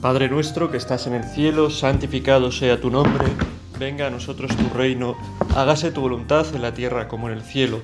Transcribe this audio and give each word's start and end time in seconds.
Padre 0.00 0.30
nuestro 0.30 0.70
que 0.70 0.78
estás 0.78 1.06
en 1.06 1.12
el 1.12 1.24
cielo, 1.24 1.68
santificado 1.68 2.50
sea 2.50 2.80
tu 2.80 2.90
nombre, 2.90 3.26
venga 3.78 4.06
a 4.06 4.10
nosotros 4.10 4.56
tu 4.56 4.74
reino, 4.74 5.14
hágase 5.54 5.90
tu 5.90 6.00
voluntad 6.00 6.46
en 6.54 6.62
la 6.62 6.72
tierra 6.72 7.06
como 7.06 7.28
en 7.28 7.36
el 7.36 7.42
cielo. 7.42 7.82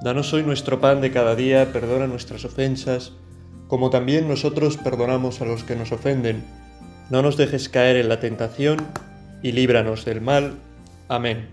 Danos 0.00 0.32
hoy 0.32 0.44
nuestro 0.44 0.80
pan 0.80 1.00
de 1.00 1.10
cada 1.10 1.34
día, 1.34 1.72
perdona 1.72 2.06
nuestras 2.06 2.44
ofensas, 2.44 3.10
como 3.66 3.90
también 3.90 4.28
nosotros 4.28 4.76
perdonamos 4.76 5.40
a 5.40 5.46
los 5.46 5.64
que 5.64 5.74
nos 5.74 5.90
ofenden. 5.90 6.44
No 7.10 7.22
nos 7.22 7.36
dejes 7.36 7.68
caer 7.68 7.96
en 7.96 8.08
la 8.08 8.20
tentación 8.20 8.86
y 9.42 9.50
líbranos 9.50 10.04
del 10.04 10.20
mal. 10.20 10.60
Amén. 11.08 11.48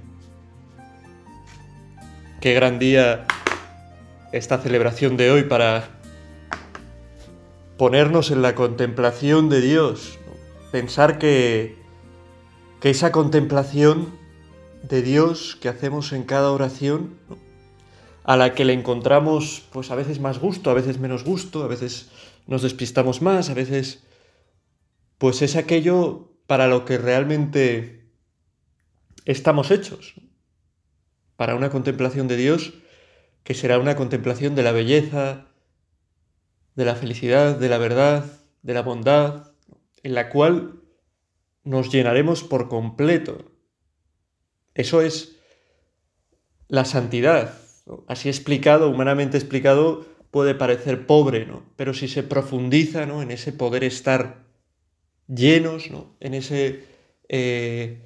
Qué 2.41 2.53
gran 2.53 2.77
día 2.77 3.25
esta 4.31 4.59
celebración 4.59 5.17
de 5.17 5.31
hoy 5.31 5.45
para 5.45 5.94
ponernos 7.77 8.31
en 8.31 8.41
la 8.41 8.55
contemplación 8.55 9.49
de 9.49 9.61
Dios, 9.61 10.17
pensar 10.71 11.19
que, 11.19 11.77
que 12.79 12.89
esa 12.89 13.11
contemplación 13.11 14.17
de 14.83 15.01
Dios 15.01 15.57
que 15.59 15.69
hacemos 15.69 16.13
en 16.13 16.23
cada 16.23 16.51
oración, 16.51 17.17
a 18.23 18.37
la 18.37 18.55
que 18.55 18.65
le 18.65 18.73
encontramos 18.73 19.67
pues 19.71 19.91
a 19.91 19.95
veces 19.95 20.19
más 20.19 20.39
gusto, 20.39 20.71
a 20.71 20.73
veces 20.73 20.99
menos 20.99 21.23
gusto, 21.23 21.63
a 21.63 21.67
veces 21.67 22.09
nos 22.47 22.63
despistamos 22.63 23.21
más, 23.21 23.49
a 23.49 23.53
veces 23.53 24.03
pues 25.17 25.41
es 25.41 25.55
aquello 25.55 26.31
para 26.47 26.67
lo 26.67 26.85
que 26.85 26.97
realmente 26.97 28.09
estamos 29.25 29.71
hechos, 29.71 30.15
para 31.35 31.55
una 31.55 31.69
contemplación 31.69 32.27
de 32.27 32.37
Dios 32.37 32.73
que 33.43 33.53
será 33.53 33.77
una 33.77 33.95
contemplación 33.95 34.55
de 34.55 34.63
la 34.63 34.71
belleza, 34.71 35.47
de 36.75 36.85
la 36.85 36.95
felicidad, 36.95 37.57
de 37.57 37.69
la 37.69 37.77
verdad, 37.77 38.25
de 38.61 38.73
la 38.73 38.81
bondad, 38.81 39.51
en 40.03 40.13
la 40.13 40.29
cual 40.29 40.81
nos 41.63 41.91
llenaremos 41.91 42.43
por 42.43 42.69
completo. 42.69 43.51
Eso 44.73 45.01
es 45.01 45.37
la 46.67 46.85
santidad. 46.85 47.57
Así 48.07 48.29
explicado, 48.29 48.89
humanamente 48.89 49.37
explicado, 49.37 50.05
puede 50.31 50.53
parecer 50.53 51.07
pobre, 51.07 51.45
¿no? 51.45 51.63
Pero 51.75 51.93
si 51.93 52.07
se 52.07 52.23
profundiza 52.23 53.05
¿no? 53.05 53.21
en 53.21 53.31
ese 53.31 53.53
poder 53.53 53.83
estar 53.83 54.43
llenos, 55.27 55.89
¿no? 55.91 56.15
en 56.19 56.33
ese 56.33 56.83
eh, 57.29 58.01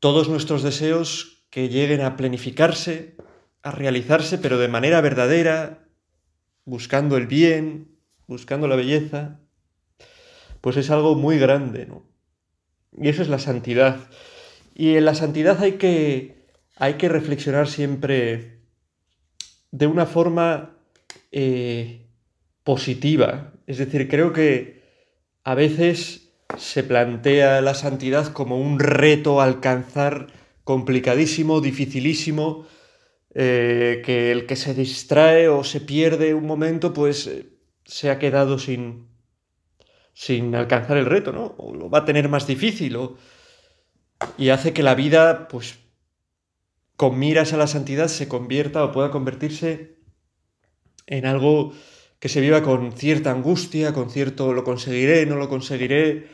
todos 0.00 0.28
nuestros 0.28 0.62
deseos 0.62 1.44
que 1.50 1.68
lleguen 1.68 2.00
a 2.00 2.16
planificarse, 2.16 3.16
a 3.62 3.70
realizarse, 3.70 4.38
pero 4.38 4.58
de 4.58 4.68
manera 4.68 5.00
verdadera, 5.00 5.86
buscando 6.64 7.16
el 7.16 7.26
bien, 7.26 7.96
buscando 8.26 8.68
la 8.68 8.76
belleza, 8.76 9.40
pues 10.60 10.76
es 10.76 10.90
algo 10.90 11.14
muy 11.14 11.38
grande, 11.38 11.86
¿no? 11.86 12.04
Y 12.96 13.08
eso 13.08 13.22
es 13.22 13.28
la 13.28 13.38
santidad. 13.38 14.08
Y 14.74 14.96
en 14.96 15.04
la 15.04 15.14
santidad 15.14 15.60
hay 15.62 15.72
que, 15.72 16.46
hay 16.76 16.94
que 16.94 17.08
reflexionar 17.08 17.68
siempre 17.68 18.60
de 19.70 19.86
una 19.86 20.06
forma 20.06 20.76
eh, 21.30 22.06
positiva. 22.62 23.52
Es 23.66 23.78
decir, 23.78 24.08
creo 24.08 24.32
que 24.32 24.82
a 25.44 25.54
veces 25.54 26.30
se 26.58 26.84
plantea 26.84 27.60
la 27.60 27.74
santidad 27.74 28.32
como 28.32 28.60
un 28.60 28.78
reto 28.78 29.40
a 29.40 29.44
alcanzar 29.44 30.28
complicadísimo, 30.64 31.60
dificilísimo, 31.60 32.66
eh, 33.34 34.02
que 34.04 34.30
el 34.30 34.46
que 34.46 34.56
se 34.56 34.74
distrae 34.74 35.48
o 35.48 35.64
se 35.64 35.80
pierde 35.80 36.34
un 36.34 36.46
momento, 36.46 36.92
pues 36.92 37.26
eh, 37.26 37.48
se 37.84 38.10
ha 38.10 38.18
quedado 38.18 38.58
sin, 38.58 39.08
sin 40.12 40.54
alcanzar 40.54 40.98
el 40.98 41.06
reto, 41.06 41.32
¿no? 41.32 41.54
O 41.58 41.74
lo 41.74 41.88
va 41.88 42.00
a 42.00 42.04
tener 42.04 42.28
más 42.28 42.46
difícil, 42.46 42.96
o... 42.96 43.16
y 44.36 44.50
hace 44.50 44.72
que 44.72 44.82
la 44.82 44.94
vida, 44.94 45.48
pues, 45.48 45.78
con 46.96 47.18
miras 47.18 47.52
a 47.52 47.56
la 47.56 47.66
santidad, 47.66 48.08
se 48.08 48.28
convierta 48.28 48.84
o 48.84 48.92
pueda 48.92 49.10
convertirse 49.10 49.96
en 51.06 51.26
algo 51.26 51.72
que 52.18 52.28
se 52.28 52.40
viva 52.40 52.62
con 52.62 52.92
cierta 52.92 53.30
angustia, 53.30 53.92
con 53.92 54.10
cierto 54.10 54.52
lo 54.52 54.62
conseguiré, 54.62 55.26
no 55.26 55.36
lo 55.36 55.48
conseguiré. 55.48 56.28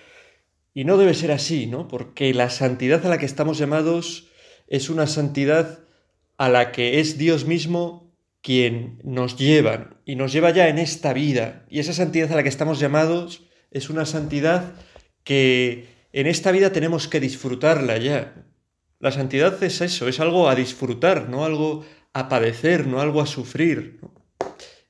Y 0.74 0.84
no 0.84 0.96
debe 0.98 1.14
ser 1.14 1.32
así, 1.32 1.66
¿no? 1.66 1.88
Porque 1.88 2.34
la 2.34 2.50
santidad 2.50 3.06
a 3.06 3.08
la 3.08 3.18
que 3.18 3.24
estamos 3.24 3.56
llamados 3.56 4.28
es 4.66 4.90
una 4.90 5.06
santidad 5.06 5.87
a 6.38 6.48
la 6.48 6.72
que 6.72 7.00
es 7.00 7.18
Dios 7.18 7.44
mismo 7.44 8.14
quien 8.40 9.00
nos 9.04 9.36
lleva 9.36 9.90
y 10.06 10.16
nos 10.16 10.32
lleva 10.32 10.50
ya 10.50 10.68
en 10.68 10.78
esta 10.78 11.12
vida. 11.12 11.66
Y 11.68 11.80
esa 11.80 11.92
santidad 11.92 12.32
a 12.32 12.36
la 12.36 12.42
que 12.42 12.48
estamos 12.48 12.78
llamados 12.78 13.44
es 13.70 13.90
una 13.90 14.06
santidad 14.06 14.74
que 15.24 15.88
en 16.12 16.26
esta 16.26 16.52
vida 16.52 16.72
tenemos 16.72 17.08
que 17.08 17.20
disfrutarla 17.20 17.98
ya. 17.98 18.46
La 19.00 19.12
santidad 19.12 19.62
es 19.62 19.80
eso, 19.80 20.08
es 20.08 20.20
algo 20.20 20.48
a 20.48 20.54
disfrutar, 20.54 21.28
no 21.28 21.44
algo 21.44 21.84
a 22.14 22.28
padecer, 22.28 22.86
no 22.86 23.00
algo 23.00 23.20
a 23.20 23.26
sufrir. 23.26 24.00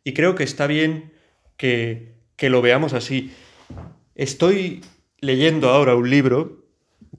Y 0.05 0.13
creo 0.13 0.35
que 0.35 0.45
está 0.45 0.67
bien 0.67 1.13
que, 1.57 2.15
que 2.37 2.51
lo 2.51 2.63
veamos 2.63 2.93
así. 2.93 3.33
Estoy 4.15 4.83
leyendo 5.21 5.71
ahora 5.71 5.95
un 5.95 6.09
libro 6.09 6.67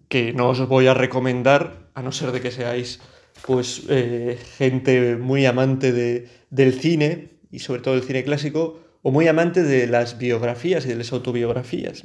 que 0.08 0.34
no 0.34 0.50
os 0.50 0.68
voy 0.68 0.88
a 0.88 0.94
recomendar, 0.94 1.90
a 1.94 2.02
no 2.02 2.12
ser 2.12 2.32
de 2.32 2.42
que 2.42 2.52
seáis 2.52 3.02
pues 3.46 3.84
eh, 3.90 4.38
gente 4.58 5.16
muy 5.18 5.46
amante 5.46 5.92
de, 5.92 6.30
del 6.50 6.74
cine 6.74 7.40
y 7.52 7.60
sobre 7.60 7.82
todo 7.82 7.96
del 7.96 8.04
cine 8.04 8.24
clásico 8.24 8.80
o 9.02 9.12
muy 9.12 9.28
amante 9.28 9.64
de 9.64 9.88
las 9.88 10.18
biografías 10.18 10.86
y 10.86 10.90
de 10.90 10.96
las 10.96 11.12
autobiografías. 11.14 12.04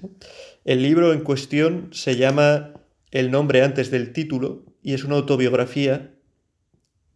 El 0.64 0.82
libro 0.82 1.12
en 1.12 1.20
cuestión 1.20 1.88
se 1.92 2.16
llama 2.16 2.74
El 3.10 3.30
nombre 3.30 3.62
antes 3.62 3.90
del 3.90 4.12
título 4.12 4.64
y 4.82 4.94
es 4.94 5.04
una 5.04 5.16
autobiografía 5.16 6.14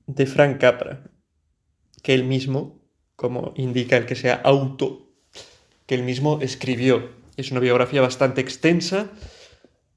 de 0.07 0.27
Frank 0.27 0.59
Capra, 0.59 1.11
que 2.03 2.15
él 2.15 2.25
mismo, 2.25 2.81
como 3.15 3.53
indica 3.57 3.97
el 3.97 4.07
que 4.07 4.17
sea 4.17 4.35
auto, 4.35 5.13
que 5.87 5.95
él 5.95 6.03
mismo 6.03 6.41
escribió. 6.41 7.11
Es 7.37 7.51
una 7.51 7.61
biografía 7.61 8.01
bastante 8.01 8.41
extensa 8.41 9.11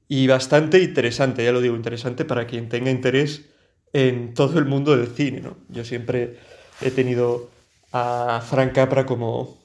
y 0.06 0.26
bastante 0.26 0.80
interesante, 0.80 1.44
ya 1.44 1.52
lo 1.52 1.60
digo, 1.60 1.74
interesante 1.74 2.24
para 2.24 2.46
quien 2.46 2.68
tenga 2.68 2.90
interés 2.90 3.51
en 3.92 4.34
todo 4.34 4.58
el 4.58 4.64
mundo 4.64 4.96
del 4.96 5.08
cine. 5.08 5.40
¿no? 5.40 5.56
Yo 5.68 5.84
siempre 5.84 6.38
he 6.80 6.90
tenido 6.90 7.50
a 7.92 8.42
Frank 8.48 8.72
Capra 8.72 9.06
como, 9.06 9.58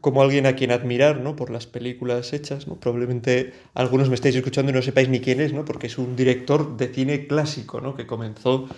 como 0.00 0.22
alguien 0.22 0.46
a 0.46 0.54
quien 0.54 0.70
admirar 0.70 1.20
¿no? 1.20 1.36
por 1.36 1.50
las 1.50 1.66
películas 1.66 2.32
hechas. 2.32 2.66
¿no? 2.66 2.76
Probablemente 2.76 3.52
algunos 3.74 4.08
me 4.08 4.14
estáis 4.14 4.36
escuchando 4.36 4.72
y 4.72 4.74
no 4.74 4.82
sepáis 4.82 5.08
ni 5.08 5.20
quién 5.20 5.40
es, 5.40 5.52
¿no? 5.52 5.64
porque 5.64 5.88
es 5.88 5.98
un 5.98 6.16
director 6.16 6.76
de 6.76 6.88
cine 6.88 7.26
clásico 7.26 7.80
¿no? 7.80 7.94
que 7.94 8.06
comenzó 8.06 8.68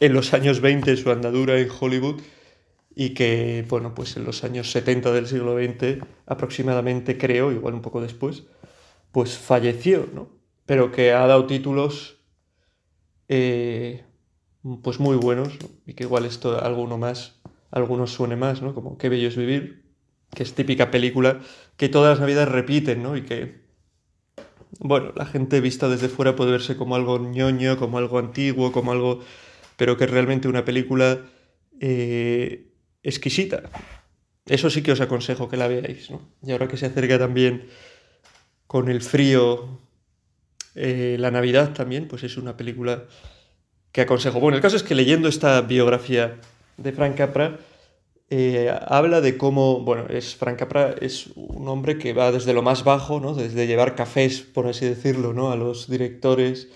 en 0.00 0.12
los 0.12 0.34
años 0.34 0.60
20 0.60 0.96
su 0.96 1.10
andadura 1.10 1.58
en 1.58 1.68
Hollywood 1.80 2.20
y 2.96 3.10
que, 3.10 3.64
bueno, 3.68 3.94
pues 3.94 4.16
en 4.16 4.24
los 4.24 4.44
años 4.44 4.70
70 4.70 5.12
del 5.12 5.26
siglo 5.26 5.56
XX 5.56 5.98
aproximadamente, 6.26 7.18
creo, 7.18 7.50
igual 7.50 7.74
un 7.74 7.82
poco 7.82 8.00
después, 8.00 8.44
pues 9.10 9.36
falleció, 9.36 10.08
¿no? 10.14 10.28
Pero 10.64 10.92
que 10.92 11.12
ha 11.12 11.26
dado 11.26 11.46
títulos 11.46 12.18
eh, 13.28 14.04
pues 14.82 14.98
muy 14.98 15.16
buenos, 15.16 15.52
y 15.86 15.94
que 15.94 16.04
igual 16.04 16.24
esto 16.24 16.62
alguno 16.62 16.96
más, 16.96 17.40
algunos 17.70 18.12
suene 18.12 18.36
más, 18.36 18.62
¿no? 18.62 18.74
Como 18.74 18.96
Qué 18.96 19.08
bello 19.08 19.28
es 19.28 19.36
vivir, 19.36 19.84
que 20.34 20.42
es 20.42 20.54
típica 20.54 20.90
película 20.90 21.40
que 21.76 21.88
todas 21.88 22.12
las 22.12 22.20
navidades 22.20 22.48
repiten, 22.48 23.02
¿no? 23.02 23.16
Y 23.16 23.22
que, 23.22 23.62
bueno, 24.78 25.12
la 25.14 25.26
gente 25.26 25.60
vista 25.60 25.88
desde 25.88 26.08
fuera 26.08 26.34
puede 26.34 26.52
verse 26.52 26.76
como 26.76 26.96
algo 26.96 27.18
ñoño, 27.18 27.76
como 27.76 27.98
algo 27.98 28.18
antiguo, 28.18 28.72
como 28.72 28.92
algo... 28.92 29.20
pero 29.76 29.96
que 29.96 30.04
es 30.04 30.10
realmente 30.10 30.48
una 30.48 30.64
película 30.64 31.20
eh, 31.80 32.72
exquisita. 33.02 33.64
Eso 34.46 34.70
sí 34.70 34.82
que 34.82 34.92
os 34.92 35.00
aconsejo 35.00 35.48
que 35.48 35.56
la 35.56 35.68
veáis, 35.68 36.10
¿no? 36.10 36.22
Y 36.42 36.52
ahora 36.52 36.68
que 36.68 36.76
se 36.76 36.86
acerca 36.86 37.18
también 37.18 37.66
con 38.66 38.88
el 38.88 39.02
frío 39.02 39.78
eh, 40.74 41.16
la 41.18 41.30
Navidad 41.30 41.72
también, 41.74 42.08
pues 42.08 42.24
es 42.24 42.36
una 42.36 42.56
película 42.56 43.04
que 43.94 44.00
aconsejo. 44.00 44.40
Bueno, 44.40 44.56
el 44.56 44.62
caso 44.62 44.74
es 44.74 44.82
que 44.82 44.96
leyendo 44.96 45.28
esta 45.28 45.60
biografía 45.60 46.40
de 46.76 46.90
Frank 46.90 47.14
Capra, 47.14 47.60
eh, 48.28 48.76
habla 48.88 49.20
de 49.20 49.38
cómo, 49.38 49.82
bueno, 49.82 50.06
es 50.08 50.34
Frank 50.34 50.58
Capra 50.58 50.96
es 51.00 51.28
un 51.36 51.68
hombre 51.68 51.96
que 51.96 52.12
va 52.12 52.32
desde 52.32 52.54
lo 52.54 52.62
más 52.62 52.82
bajo, 52.82 53.20
¿no? 53.20 53.34
Desde 53.34 53.68
llevar 53.68 53.94
cafés, 53.94 54.40
por 54.40 54.66
así 54.66 54.84
decirlo, 54.84 55.32
¿no? 55.32 55.52
A 55.52 55.56
los 55.56 55.88
directores 55.88 56.70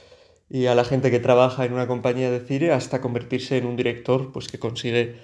y 0.49 0.67
a 0.67 0.76
la 0.76 0.85
gente 0.85 1.11
que 1.11 1.19
trabaja 1.19 1.65
en 1.65 1.73
una 1.73 1.88
compañía 1.88 2.31
de 2.31 2.38
cine 2.38 2.70
hasta 2.70 3.00
convertirse 3.00 3.56
en 3.56 3.67
un 3.67 3.75
director, 3.75 4.31
pues 4.31 4.47
que 4.47 4.61
consigue, 4.61 5.17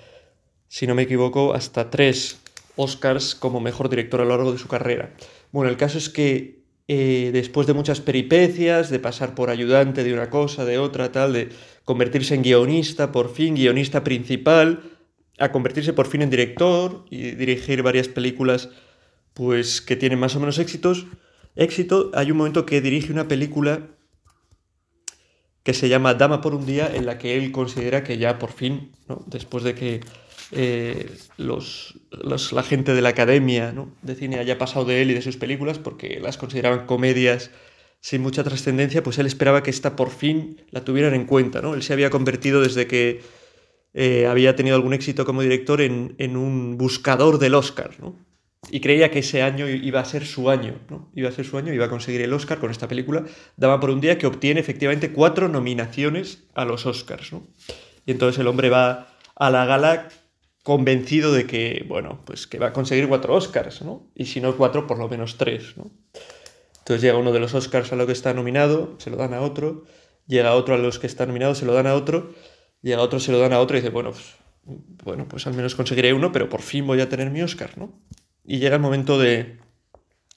si 0.66 0.88
no 0.88 0.96
me 0.96 1.02
equivoco, 1.02 1.54
hasta 1.54 1.90
tres 1.90 2.40
Oscars 2.74 3.36
como 3.36 3.60
mejor 3.60 3.88
director 3.88 4.20
a 4.20 4.24
lo 4.24 4.30
largo 4.30 4.50
de 4.50 4.58
su 4.58 4.66
carrera. 4.66 5.14
Bueno, 5.52 5.70
el 5.70 5.76
caso 5.76 5.98
es 5.98 6.08
que 6.08 6.63
eh, 6.86 7.30
después 7.32 7.66
de 7.66 7.72
muchas 7.72 8.00
peripecias, 8.00 8.90
de 8.90 8.98
pasar 8.98 9.34
por 9.34 9.50
ayudante 9.50 10.04
de 10.04 10.12
una 10.12 10.28
cosa, 10.28 10.64
de 10.64 10.78
otra, 10.78 11.12
tal, 11.12 11.32
de 11.32 11.48
convertirse 11.84 12.34
en 12.34 12.42
guionista, 12.42 13.12
por 13.12 13.32
fin, 13.32 13.54
guionista 13.54 14.04
principal, 14.04 14.82
a 15.38 15.50
convertirse 15.50 15.92
por 15.92 16.06
fin 16.06 16.22
en 16.22 16.30
director 16.30 17.04
y 17.10 17.32
dirigir 17.32 17.82
varias 17.82 18.08
películas 18.08 18.68
pues 19.32 19.80
que 19.80 19.96
tienen 19.96 20.18
más 20.18 20.36
o 20.36 20.40
menos 20.40 20.58
éxitos, 20.58 21.06
éxito, 21.56 22.10
hay 22.14 22.30
un 22.30 22.36
momento 22.36 22.66
que 22.66 22.80
dirige 22.80 23.12
una 23.12 23.26
película 23.26 23.88
que 25.64 25.74
se 25.74 25.88
llama 25.88 26.14
Dama 26.14 26.40
por 26.40 26.54
un 26.54 26.66
día, 26.66 26.94
en 26.94 27.06
la 27.06 27.18
que 27.18 27.36
él 27.36 27.50
considera 27.50 28.04
que 28.04 28.18
ya 28.18 28.38
por 28.38 28.52
fin, 28.52 28.92
después 29.26 29.64
de 29.64 29.74
que 29.74 30.00
eh, 30.54 31.10
los, 31.36 31.98
la 32.10 32.62
gente 32.62 32.94
de 32.94 33.02
la 33.02 33.10
academia 33.10 33.74
de 34.02 34.14
cine 34.14 34.38
haya 34.38 34.58
pasado 34.58 34.84
de 34.84 35.02
él 35.02 35.10
y 35.10 35.14
de 35.14 35.22
sus 35.22 35.36
películas, 35.36 35.78
porque 35.78 36.20
las 36.20 36.36
consideraban 36.38 36.86
comedias 36.86 37.50
sin 38.00 38.22
mucha 38.22 38.44
trascendencia, 38.44 39.02
pues 39.02 39.18
él 39.18 39.26
esperaba 39.26 39.62
que 39.62 39.70
esta 39.70 39.96
por 39.96 40.10
fin 40.10 40.62
la 40.70 40.84
tuvieran 40.84 41.14
en 41.14 41.26
cuenta. 41.26 41.62
¿no? 41.62 41.74
Él 41.74 41.82
se 41.82 41.92
había 41.92 42.10
convertido 42.10 42.60
desde 42.60 42.86
que 42.86 43.22
eh, 43.94 44.26
había 44.26 44.56
tenido 44.56 44.76
algún 44.76 44.92
éxito 44.92 45.24
como 45.24 45.42
director 45.42 45.80
en, 45.80 46.14
en 46.18 46.36
un 46.36 46.76
buscador 46.76 47.38
del 47.38 47.54
Oscar. 47.54 47.92
¿no? 48.00 48.16
y 48.70 48.80
creía 48.80 49.10
que 49.10 49.20
ese 49.20 49.42
año 49.42 49.68
iba 49.68 50.00
a 50.00 50.04
ser 50.04 50.24
su 50.26 50.50
año, 50.50 50.80
¿no? 50.88 51.10
Iba 51.14 51.28
a 51.28 51.32
ser 51.32 51.44
su 51.44 51.58
año, 51.58 51.72
iba 51.72 51.86
a 51.86 51.90
conseguir 51.90 52.22
el 52.22 52.32
Oscar 52.32 52.58
con 52.58 52.70
esta 52.70 52.88
película. 52.88 53.24
Daba 53.56 53.80
por 53.80 53.90
un 53.90 54.00
día 54.00 54.18
que 54.18 54.26
obtiene 54.26 54.60
efectivamente 54.60 55.12
cuatro 55.12 55.48
nominaciones 55.48 56.44
a 56.54 56.64
los 56.64 56.86
Oscars, 56.86 57.32
¿no? 57.32 57.46
Y 58.06 58.12
entonces 58.12 58.40
el 58.40 58.46
hombre 58.46 58.70
va 58.70 59.08
a 59.36 59.50
la 59.50 59.64
gala 59.64 60.08
convencido 60.64 61.32
de 61.32 61.46
que, 61.46 61.84
bueno, 61.86 62.22
pues 62.24 62.48
que 62.48 62.58
va 62.58 62.68
a 62.68 62.72
conseguir 62.72 63.06
cuatro 63.06 63.36
Oscars, 63.36 63.82
¿no? 63.82 64.10
Y 64.16 64.26
si 64.26 64.40
no 64.40 64.56
cuatro, 64.56 64.88
por 64.88 64.98
lo 64.98 65.08
menos 65.08 65.36
tres, 65.36 65.76
¿no? 65.76 65.92
Entonces 66.78 67.00
llega 67.00 67.16
uno 67.16 67.30
de 67.30 67.38
los 67.38 67.54
Oscars 67.54 67.92
a 67.92 67.96
lo 67.96 68.06
que 68.06 68.12
está 68.12 68.34
nominado, 68.34 68.96
se 68.98 69.10
lo 69.10 69.16
dan 69.16 69.34
a 69.34 69.42
otro, 69.42 69.84
llega 70.26 70.54
otro 70.54 70.74
a 70.74 70.78
los 70.78 70.98
que 70.98 71.06
está 71.06 71.24
nominado, 71.26 71.54
se 71.54 71.64
lo 71.64 71.74
dan 71.74 71.86
a 71.86 71.94
otro, 71.94 72.34
llega 72.82 73.00
otro, 73.00 73.20
se 73.20 73.30
lo 73.30 73.38
dan 73.38 73.52
a 73.52 73.60
otro 73.60 73.76
y 73.76 73.80
dice, 73.80 73.92
bueno, 73.92 74.10
pues, 74.10 74.34
bueno, 75.04 75.28
pues 75.28 75.46
al 75.46 75.54
menos 75.54 75.76
conseguiré 75.76 76.12
uno, 76.12 76.32
pero 76.32 76.48
por 76.48 76.62
fin 76.62 76.86
voy 76.86 77.00
a 77.00 77.08
tener 77.08 77.30
mi 77.30 77.42
Oscar, 77.42 77.78
¿no? 77.78 78.00
y 78.44 78.58
llega 78.58 78.76
el 78.76 78.82
momento 78.82 79.18
de 79.18 79.58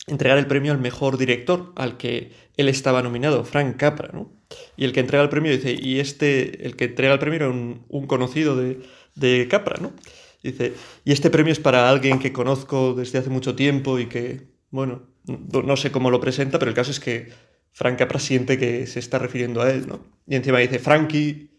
entregar 0.08 0.38
el 0.38 0.48
premio 0.48 0.72
al 0.72 0.80
mejor 0.80 1.18
director, 1.18 1.74
al 1.76 1.98
que 1.98 2.32
él 2.56 2.70
estaba 2.70 3.02
nominado, 3.02 3.44
Frank 3.44 3.76
Capra, 3.76 4.10
¿no? 4.14 4.32
Y 4.78 4.86
el 4.86 4.94
que 4.94 5.02
entrega 5.02 5.22
el 5.24 5.30
premio 5.30 5.52
dice, 5.52 5.78
y 5.78 6.00
este, 6.00 6.66
el 6.66 6.78
que 6.78 6.86
entrega 6.86 7.14
el 7.14 7.20
premio 7.20 7.36
era 7.36 7.50
un, 7.50 8.08
conocido 8.08 8.56
de, 8.56 8.80
de, 9.18 9.48
Capra, 9.50 9.78
¿no? 9.82 9.94
Dice, 10.44 10.74
y 11.04 11.12
este 11.12 11.30
premio 11.30 11.52
es 11.52 11.60
para 11.60 11.90
alguien 11.90 12.20
que 12.20 12.32
conozco 12.32 12.94
desde 12.94 13.20
hace 13.20 13.30
mucho 13.30 13.56
tiempo 13.56 14.00
y 14.00 14.06
que, 14.06 14.48
bueno, 14.70 15.04
no, 15.26 15.78
sé 15.78 15.92
cómo 15.92 16.10
lo 16.10 16.20
presenta, 16.20 16.60
pero 16.60 16.70
el 16.70 16.76
caso 16.76 16.92
es 16.92 17.00
que 17.00 17.30
Frank 17.72 17.98
Capra 17.98 18.20
siente 18.20 18.58
que 18.58 18.88
se 18.88 19.00
está 19.00 19.20
refiriendo 19.20 19.62
a 19.62 19.72
él, 19.72 19.88
¿no? 19.88 20.00
Y 20.26 20.36
encima 20.36 20.60
dice, 20.60 20.80
Frankie, 20.80 21.50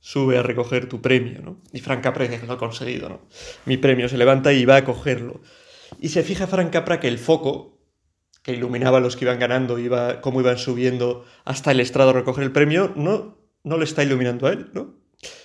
sube 0.00 0.38
a 0.38 0.42
recoger 0.42 0.88
tu 0.88 1.02
premio, 1.02 1.42
¿no? 1.42 1.60
Y 1.72 1.80
Frank 1.80 2.02
Capra 2.02 2.26
dice, 2.26 2.46
lo 2.46 2.54
ha 2.54 2.58
conseguido, 2.58 3.08
¿no? 3.08 3.20
Mi 3.66 3.76
premio, 3.76 4.08
se 4.08 4.16
levanta 4.16 4.52
y 4.52 4.64
va 4.64 4.76
a 4.76 4.84
cogerlo. 4.84 5.40
Y 6.00 6.08
se 6.08 6.22
fija 6.22 6.46
Frank 6.46 6.70
Capra 6.70 7.00
que 7.00 7.08
el 7.08 7.18
foco 7.18 7.78
que 8.42 8.52
iluminaba 8.52 8.98
a 8.98 9.00
los 9.00 9.16
que 9.16 9.24
iban 9.24 9.38
ganando, 9.38 9.78
iba, 9.78 10.20
cómo 10.20 10.40
iban 10.40 10.58
subiendo 10.58 11.26
hasta 11.44 11.72
el 11.72 11.80
estrado 11.80 12.10
a 12.10 12.14
recoger 12.14 12.44
el 12.44 12.52
premio, 12.52 12.92
no, 12.96 13.36
no 13.62 13.76
le 13.76 13.84
está 13.84 14.02
iluminando 14.02 14.46
a 14.46 14.52
él, 14.52 14.70
¿no? 14.72 14.94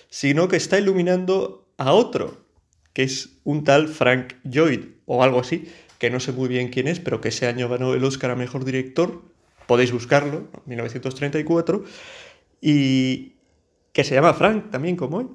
Sino 0.08 0.48
que 0.48 0.56
está 0.56 0.78
iluminando 0.78 1.63
a 1.78 1.92
otro, 1.92 2.44
que 2.92 3.02
es 3.02 3.40
un 3.44 3.64
tal 3.64 3.88
Frank 3.88 4.34
Lloyd, 4.44 4.86
o 5.06 5.22
algo 5.22 5.40
así, 5.40 5.68
que 5.98 6.10
no 6.10 6.20
sé 6.20 6.32
muy 6.32 6.48
bien 6.48 6.68
quién 6.68 6.88
es, 6.88 7.00
pero 7.00 7.20
que 7.20 7.28
ese 7.28 7.46
año 7.46 7.68
ganó 7.68 7.94
el 7.94 8.04
Oscar 8.04 8.30
a 8.30 8.36
Mejor 8.36 8.64
Director, 8.64 9.22
podéis 9.66 9.92
buscarlo, 9.92 10.48
1934, 10.66 11.84
y 12.60 13.34
que 13.92 14.04
se 14.04 14.14
llama 14.14 14.34
Frank 14.34 14.70
también 14.70 14.96
como 14.96 15.20
él. 15.20 15.28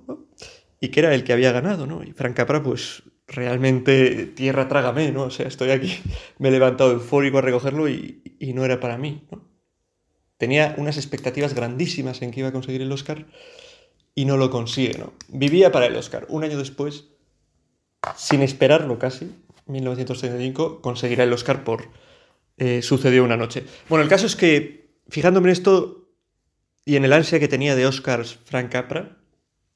Y 0.81 0.89
que 0.89 1.01
era 1.01 1.13
el 1.13 1.23
que 1.23 1.33
había 1.33 1.51
ganado, 1.51 1.87
¿no? 1.87 2.03
Y 2.03 2.13
Frank 2.13 2.35
Capra, 2.35 2.63
pues 2.63 3.03
realmente 3.27 4.25
tierra 4.27 4.67
trágame, 4.67 5.11
¿no? 5.11 5.23
O 5.23 5.29
sea, 5.29 5.47
estoy 5.47 5.71
aquí, 5.71 5.99
me 6.39 6.49
he 6.49 6.51
levantado 6.51 6.91
eufórico 6.91 7.37
a 7.37 7.41
recogerlo 7.41 7.89
y, 7.89 8.21
no 8.53 8.65
era 8.65 8.79
para 8.79 8.97
mí, 8.97 9.27
¿no? 9.31 9.47
Tenía 10.37 10.73
unas 10.77 10.97
expectativas 10.97 11.53
grandísimas 11.53 12.21
en 12.21 12.31
que 12.31 12.39
iba 12.39 12.49
a 12.49 12.53
conseguir 12.53 12.81
el 12.81 12.91
Oscar 12.91 13.27
y 14.19 14.25
no 14.25 14.35
lo 14.35 14.49
consigue, 14.49 14.97
¿no? 14.97 15.13
Vivía 15.29 15.71
para 15.71 15.85
el 15.85 15.95
Oscar. 15.95 16.25
Un 16.27 16.43
año 16.43 16.57
después, 16.57 17.05
sin 18.17 18.41
esperarlo 18.41 18.99
casi, 18.99 19.31
1935, 19.67 20.81
conseguirá 20.81 21.23
el 21.23 21.31
Oscar 21.31 21.63
por 21.63 21.87
eh, 22.57 22.81
Sucedió 22.81 23.23
una 23.23 23.37
noche. 23.37 23.63
Bueno, 23.87 24.03
el 24.03 24.09
caso 24.09 24.25
es 24.25 24.35
que, 24.35 24.91
fijándome 25.07 25.47
en 25.47 25.53
esto 25.53 26.09
y 26.83 26.97
en 26.97 27.05
el 27.05 27.13
ansia 27.13 27.39
que 27.39 27.47
tenía 27.47 27.77
de 27.77 27.85
Oscars 27.85 28.39
Frank 28.43 28.69
Capra, 28.69 29.19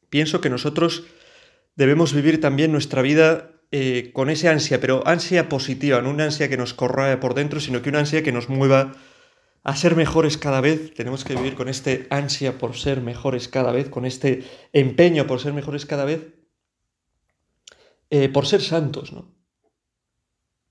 pienso 0.09 0.41
que 0.41 0.49
nosotros 0.49 1.05
debemos 1.77 2.13
vivir 2.13 2.41
también 2.41 2.73
nuestra 2.73 3.01
vida 3.01 3.51
eh, 3.71 4.11
con 4.11 4.29
esa 4.29 4.51
ansia, 4.51 4.81
pero 4.81 5.07
ansia 5.07 5.47
positiva, 5.47 6.01
no 6.01 6.09
una 6.09 6.25
ansia 6.25 6.49
que 6.49 6.57
nos 6.57 6.73
corra 6.73 7.17
por 7.21 7.33
dentro, 7.33 7.61
sino 7.61 7.81
que 7.81 7.87
una 7.87 7.99
ansia 7.99 8.23
que 8.23 8.33
nos 8.33 8.49
mueva 8.49 8.91
a 9.63 9.75
ser 9.75 9.95
mejores 9.95 10.37
cada 10.37 10.61
vez. 10.61 10.93
Tenemos 10.93 11.23
que 11.23 11.35
vivir 11.35 11.55
con 11.55 11.69
este 11.69 12.07
ansia 12.09 12.57
por 12.57 12.75
ser 12.75 13.01
mejores 13.01 13.47
cada 13.47 13.71
vez, 13.71 13.89
con 13.89 14.05
este 14.05 14.43
empeño 14.73 15.25
por 15.27 15.39
ser 15.39 15.53
mejores 15.53 15.85
cada 15.85 16.05
vez, 16.05 16.33
eh, 18.09 18.29
por 18.29 18.45
ser 18.45 18.61
santos, 18.61 19.13
¿no? 19.13 19.33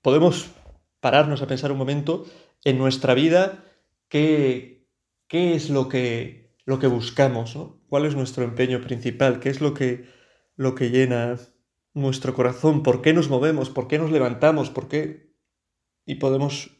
Podemos 0.01 0.51
pararnos 0.99 1.41
a 1.41 1.47
pensar 1.47 1.71
un 1.71 1.77
momento 1.77 2.25
en 2.63 2.77
nuestra 2.77 3.13
vida 3.13 3.63
qué, 4.09 4.87
qué 5.27 5.55
es 5.55 5.69
lo 5.69 5.89
que, 5.89 6.55
lo 6.65 6.79
que 6.79 6.87
buscamos, 6.87 7.55
¿no? 7.55 7.81
¿Cuál 7.87 8.05
es 8.05 8.15
nuestro 8.15 8.43
empeño 8.43 8.81
principal? 8.81 9.39
¿Qué 9.39 9.49
es 9.49 9.61
lo 9.61 9.73
que 9.73 10.05
lo 10.55 10.75
que 10.75 10.89
llena 10.89 11.37
nuestro 11.93 12.33
corazón, 12.33 12.83
por 12.83 13.01
qué 13.01 13.13
nos 13.13 13.29
movemos, 13.29 13.69
por 13.69 13.87
qué 13.87 13.99
nos 13.99 14.11
levantamos, 14.11 14.69
por 14.69 14.87
qué... 14.87 15.33
Y 16.05 16.15
podemos 16.15 16.71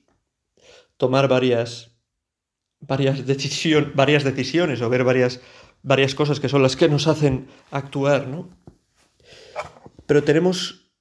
tomar 0.97 1.27
varias, 1.27 1.92
varias, 2.87 3.23
varias 3.95 4.23
decisiones 4.23 4.81
o 4.81 4.89
ver 4.89 5.03
varias, 5.03 5.41
varias 5.81 6.15
cosas 6.15 6.39
que 6.39 6.49
son 6.49 6.61
las 6.61 6.75
que 6.75 6.89
nos 6.89 7.07
hacen 7.07 7.47
actuar, 7.71 8.27
¿no? 8.27 8.49
Pero 10.05 10.23
tenemos 10.23 10.91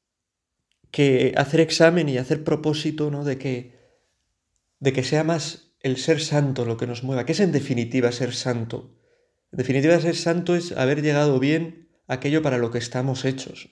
que 0.90 1.32
hacer 1.36 1.60
examen 1.60 2.08
y 2.08 2.18
hacer 2.18 2.44
propósito, 2.44 3.10
¿no? 3.10 3.24
De 3.24 3.38
que, 3.38 3.78
de 4.78 4.92
que 4.92 5.02
sea 5.02 5.24
más 5.24 5.72
el 5.80 5.96
ser 5.96 6.20
santo 6.20 6.64
lo 6.64 6.76
que 6.76 6.86
nos 6.86 7.02
mueva. 7.02 7.26
¿Qué 7.26 7.32
es 7.32 7.40
en 7.40 7.52
definitiva 7.52 8.12
ser 8.12 8.34
santo? 8.34 8.94
En 9.50 9.58
definitiva, 9.58 10.00
ser 10.00 10.16
santo 10.16 10.54
es 10.54 10.72
haber 10.72 11.02
llegado 11.02 11.38
bien 11.38 11.88
aquello 12.06 12.42
para 12.42 12.58
lo 12.58 12.70
que 12.70 12.78
estamos 12.78 13.24
hechos. 13.24 13.68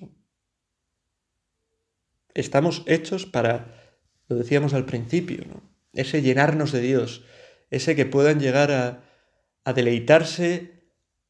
Estamos 2.34 2.82
hechos 2.86 3.26
para, 3.26 3.96
lo 4.28 4.36
decíamos 4.36 4.74
al 4.74 4.86
principio, 4.86 5.44
ese 5.92 6.22
llenarnos 6.22 6.72
de 6.72 6.80
Dios, 6.80 7.24
ese 7.70 7.96
que 7.96 8.06
puedan 8.06 8.40
llegar 8.40 8.70
a, 8.72 9.72
deleitarse, 9.72 10.84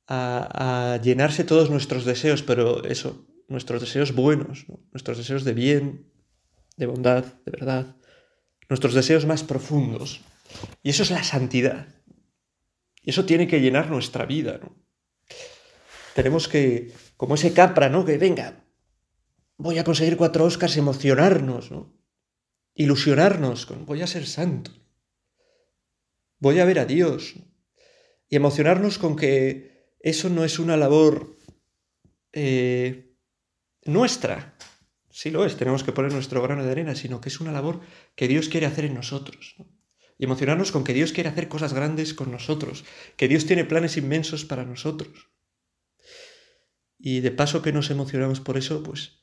a, 0.08 0.98
llenarse 1.02 1.44
todos 1.44 1.70
nuestros 1.70 2.04
deseos, 2.04 2.42
pero 2.42 2.84
eso, 2.84 3.26
nuestros 3.48 3.80
deseos 3.82 4.14
buenos, 4.14 4.66
nuestros 4.92 5.18
deseos 5.18 5.44
de 5.44 5.52
bien, 5.52 6.10
de 6.76 6.86
bondad, 6.86 7.24
de 7.44 7.50
verdad, 7.50 7.96
nuestros 8.68 8.94
deseos 8.94 9.26
más 9.26 9.44
profundos. 9.44 10.22
Y 10.82 10.90
eso 10.90 11.02
es 11.02 11.10
la 11.10 11.22
santidad. 11.22 11.88
Y 13.02 13.10
eso 13.10 13.24
tiene 13.24 13.46
que 13.46 13.60
llenar 13.60 13.90
nuestra 13.90 14.26
vida. 14.26 14.60
tenemos 16.14 16.48
que, 16.48 16.92
como 17.16 17.34
ese 17.34 17.52
Capra, 17.52 17.88
¿no? 17.88 18.04
Que 18.04 18.18
venga, 18.18 18.64
voy 19.56 19.78
a 19.78 19.84
conseguir 19.84 20.16
cuatro 20.16 20.44
Oscars, 20.44 20.76
emocionarnos, 20.76 21.70
¿no? 21.70 21.94
Ilusionarnos 22.74 23.68
voy 23.84 24.02
a 24.02 24.06
ser 24.06 24.26
santo. 24.26 24.79
Voy 26.40 26.58
a 26.58 26.64
ver 26.64 26.78
a 26.78 26.86
Dios. 26.86 27.34
Y 28.28 28.36
emocionarnos 28.36 28.98
con 28.98 29.14
que 29.16 29.94
eso 30.00 30.30
no 30.30 30.44
es 30.44 30.58
una 30.58 30.76
labor 30.76 31.36
eh, 32.32 33.14
nuestra. 33.84 34.56
Sí 35.10 35.30
lo 35.30 35.44
es, 35.44 35.56
tenemos 35.56 35.84
que 35.84 35.92
poner 35.92 36.12
nuestro 36.12 36.42
grano 36.42 36.64
de 36.64 36.70
arena, 36.70 36.94
sino 36.94 37.20
que 37.20 37.28
es 37.28 37.40
una 37.40 37.52
labor 37.52 37.80
que 38.14 38.28
Dios 38.28 38.48
quiere 38.48 38.66
hacer 38.66 38.86
en 38.86 38.94
nosotros. 38.94 39.56
Y 40.16 40.24
emocionarnos 40.24 40.72
con 40.72 40.84
que 40.84 40.94
Dios 40.94 41.12
quiere 41.12 41.28
hacer 41.28 41.48
cosas 41.48 41.74
grandes 41.74 42.14
con 42.14 42.30
nosotros, 42.30 42.84
que 43.16 43.28
Dios 43.28 43.46
tiene 43.46 43.64
planes 43.64 43.96
inmensos 43.96 44.44
para 44.44 44.64
nosotros. 44.64 45.30
Y 46.98 47.20
de 47.20 47.30
paso 47.30 47.62
que 47.62 47.72
nos 47.72 47.90
emocionamos 47.90 48.40
por 48.40 48.56
eso, 48.56 48.82
pues 48.82 49.20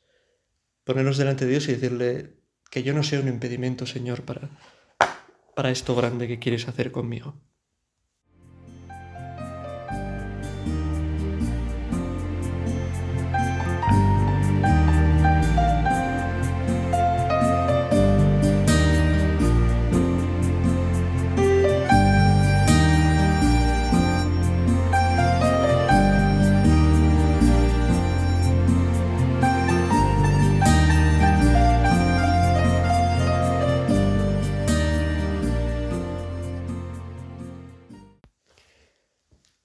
ponernos 0.84 1.18
delante 1.18 1.46
de 1.46 1.52
Dios 1.52 1.68
y 1.68 1.74
decirle 1.74 2.42
que 2.70 2.84
yo 2.84 2.94
no 2.94 3.04
sea 3.04 3.20
un 3.20 3.28
impedimento, 3.28 3.86
Señor, 3.86 4.24
para, 4.24 4.60
para 5.58 5.72
esto 5.72 5.96
grande 5.96 6.28
que 6.28 6.38
quieres 6.38 6.68
hacer 6.68 6.92
conmigo. 6.92 7.34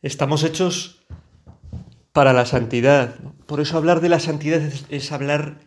Estamos 0.03 0.43
hechos 0.43 1.05
para 2.13 2.33
la 2.33 2.45
santidad. 2.45 3.17
Por 3.47 3.61
eso 3.61 3.77
hablar 3.77 4.01
de 4.01 4.09
la 4.09 4.21
santidad 4.21 4.61
es, 4.91 5.13
hablar 5.13 5.61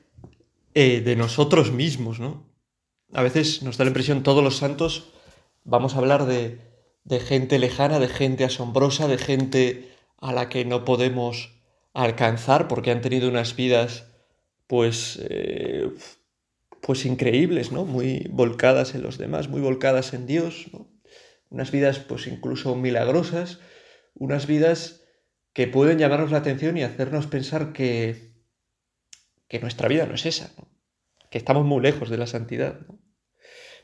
eh, 0.73 1.01
de 1.01 1.15
nosotros 1.15 1.71
mismos, 1.71 2.19
¿no? 2.19 2.45
A 3.13 3.23
veces 3.23 3.63
nos 3.63 3.77
da 3.77 3.85
la 3.85 3.89
impresión, 3.89 4.23
todos 4.23 4.43
los 4.43 4.57
santos, 4.57 5.11
vamos 5.63 5.95
a 5.95 5.99
hablar 5.99 6.25
de, 6.25 6.59
gente 7.21 7.59
lejana, 7.59 7.99
de 7.99 8.09
gente 8.09 8.43
asombrosa, 8.43 9.07
de 9.07 9.17
gente 9.17 9.91
a 10.17 10.33
la 10.33 10.49
que 10.49 10.65
no 10.65 10.85
podemos 10.85 11.51
alcanzar 11.93 12.67
porque 12.67 12.91
han 12.91 13.01
tenido 13.01 13.29
unas 13.29 13.55
vidas 13.55 14.05
pues 14.67 15.19
eh, 15.29 15.91
pues 16.81 17.05
increíbles, 17.05 17.71
¿no? 17.71 17.85
Muy 17.85 18.27
volcadas 18.31 18.95
en 18.95 19.03
los 19.03 19.17
demás, 19.17 19.47
muy 19.47 19.61
volcadas 19.61 20.13
en 20.13 20.27
Dios, 20.27 20.65
¿no? 20.73 20.87
Unas 21.49 21.71
vidas 21.71 21.99
pues 21.99 22.27
incluso 22.27 22.75
milagrosas, 22.75 23.59
unas 24.15 24.47
vidas 24.47 25.03
que 25.53 25.67
pueden 25.67 25.99
llamarnos 25.99 26.31
la 26.31 26.39
atención 26.39 26.77
y 26.77 26.83
hacernos 26.83 27.27
pensar 27.27 27.71
que, 27.71 28.33
que 29.47 29.59
nuestra 29.59 29.87
vida 29.87 30.05
no 30.05 30.15
es 30.15 30.25
esa, 30.25 30.51
que 31.29 31.37
estamos 31.37 31.65
muy 31.65 31.81
lejos 31.81 32.09
de 32.09 32.17
la 32.17 32.27
santidad. 32.27 32.79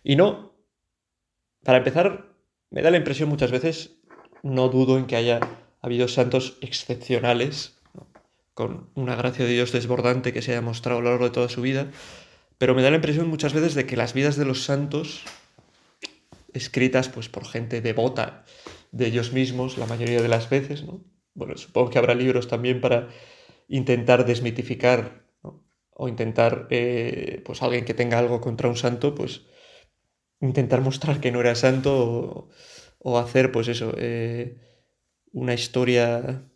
Y 0.03 0.15
no, 0.15 0.57
para 1.63 1.77
empezar, 1.77 2.35
me 2.69 2.81
da 2.81 2.91
la 2.91 2.97
impresión 2.97 3.29
muchas 3.29 3.51
veces, 3.51 4.01
no 4.43 4.69
dudo 4.69 4.97
en 4.97 5.05
que 5.05 5.15
haya 5.15 5.39
habido 5.81 6.07
santos 6.07 6.57
excepcionales, 6.61 7.77
con 8.53 8.89
una 8.95 9.15
gracia 9.15 9.45
de 9.45 9.51
Dios 9.51 9.71
desbordante 9.71 10.33
que 10.33 10.41
se 10.41 10.51
haya 10.51 10.61
mostrado 10.61 10.99
a 10.99 11.01
lo 11.03 11.09
largo 11.09 11.25
de 11.25 11.31
toda 11.31 11.49
su 11.49 11.61
vida, 11.61 11.89
pero 12.57 12.75
me 12.75 12.81
da 12.81 12.89
la 12.89 12.97
impresión 12.97 13.27
muchas 13.27 13.53
veces 13.53 13.75
de 13.75 13.85
que 13.85 13.97
las 13.97 14.13
vidas 14.13 14.35
de 14.35 14.45
los 14.45 14.63
santos, 14.63 15.23
escritas 16.53 17.09
pues 17.09 17.29
por 17.29 17.47
gente 17.47 17.81
devota 17.81 18.43
de 18.91 19.07
ellos 19.07 19.33
mismos, 19.33 19.77
la 19.77 19.85
mayoría 19.85 20.21
de 20.21 20.27
las 20.27 20.49
veces, 20.49 20.83
¿no? 20.83 21.03
Bueno, 21.33 21.57
supongo 21.57 21.89
que 21.89 21.97
habrá 21.97 22.13
libros 22.13 22.47
también 22.47 22.81
para 22.81 23.09
intentar 23.67 24.25
desmitificar 24.25 25.25
o 25.91 26.07
intentar, 26.07 26.67
eh, 26.69 27.41
pues 27.45 27.61
alguien 27.61 27.85
que 27.85 27.93
tenga 27.93 28.19
algo 28.19 28.41
contra 28.41 28.67
un 28.67 28.75
santo, 28.75 29.15
pues 29.15 29.43
intentar 30.41 30.81
mostrar 30.81 31.21
que 31.21 31.31
no 31.31 31.39
era 31.39 31.55
santo 31.55 32.49
o, 32.99 33.19
hacer, 33.19 33.51
pues 33.51 33.67
eso, 33.67 33.93
eh, 33.97 34.57
una 35.31 35.53
historia 35.53 36.49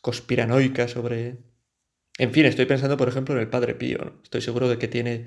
conspiranoica 0.00 0.88
sobre... 0.88 1.38
En 2.18 2.32
fin, 2.32 2.46
estoy 2.46 2.66
pensando, 2.66 2.96
por 2.96 3.08
ejemplo, 3.08 3.34
en 3.34 3.40
el 3.40 3.50
Padre 3.50 3.74
Pío. 3.74 4.20
Estoy 4.22 4.40
seguro 4.40 4.68
de 4.68 4.78
que 4.78 4.88
tiene 4.88 5.26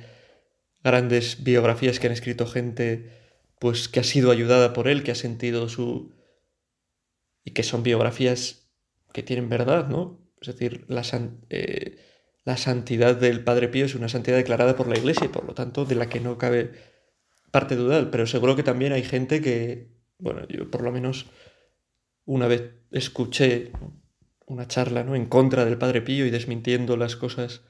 grandes 0.84 1.44
biografías 1.44 2.00
que 2.00 2.08
han 2.08 2.14
escrito 2.14 2.48
gente 2.48 3.21
pues 3.62 3.88
que 3.88 4.00
ha 4.00 4.04
sido 4.04 4.32
ayudada 4.32 4.74
por 4.74 4.88
él, 4.88 5.04
que 5.04 5.12
ha 5.12 5.16
sentido 5.16 5.70
su... 5.70 6.16
y 7.44 7.52
que 7.52 7.62
son 7.62 7.84
biografías 7.84 8.72
que 9.14 9.22
tienen 9.22 9.50
verdad, 9.50 9.88
¿no? 9.88 10.20
Es 10.42 10.48
decir, 10.48 10.84
la, 10.88 11.04
eh, 11.52 12.00
la 12.44 12.58
santidad 12.58 13.16
del 13.16 13.44
Padre 13.44 13.68
Pío 13.68 13.86
es 13.86 13.94
una 13.94 14.10
santidad 14.10 14.38
declarada 14.38 14.76
por 14.76 14.88
la 14.88 14.98
Iglesia 14.98 15.26
y 15.26 15.30
por 15.30 15.46
lo 15.46 15.54
tanto 15.54 15.86
de 15.86 15.94
la 15.94 16.10
que 16.10 16.20
no 16.20 16.40
cabe 16.40 16.72
parte 17.52 17.76
dudar, 17.76 18.10
pero 18.10 18.26
seguro 18.26 18.56
que 18.56 18.64
también 18.64 18.94
hay 18.94 19.04
gente 19.04 19.42
que, 19.42 19.92
bueno, 20.18 20.48
yo 20.48 20.72
por 20.72 20.82
lo 20.82 20.92
menos 20.92 21.28
una 22.26 22.48
vez 22.48 22.74
escuché 22.90 23.74
una 24.48 24.68
charla 24.68 25.04
¿no? 25.04 25.14
en 25.14 25.28
contra 25.28 25.66
del 25.66 25.78
Padre 25.78 26.02
Pío 26.02 26.26
y 26.26 26.32
desmintiendo 26.32 26.98
las 26.98 27.16
cosas 27.16 27.62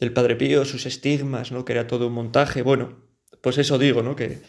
del 0.00 0.12
Padre 0.12 0.34
Pío, 0.34 0.64
sus 0.64 0.86
estigmas, 0.86 1.52
¿no? 1.52 1.64
que 1.64 1.74
era 1.74 1.86
todo 1.86 2.08
un 2.08 2.14
montaje. 2.14 2.62
Bueno, 2.62 3.04
pues 3.40 3.58
eso 3.58 3.78
digo, 3.78 4.02
¿no? 4.02 4.16
que, 4.16 4.42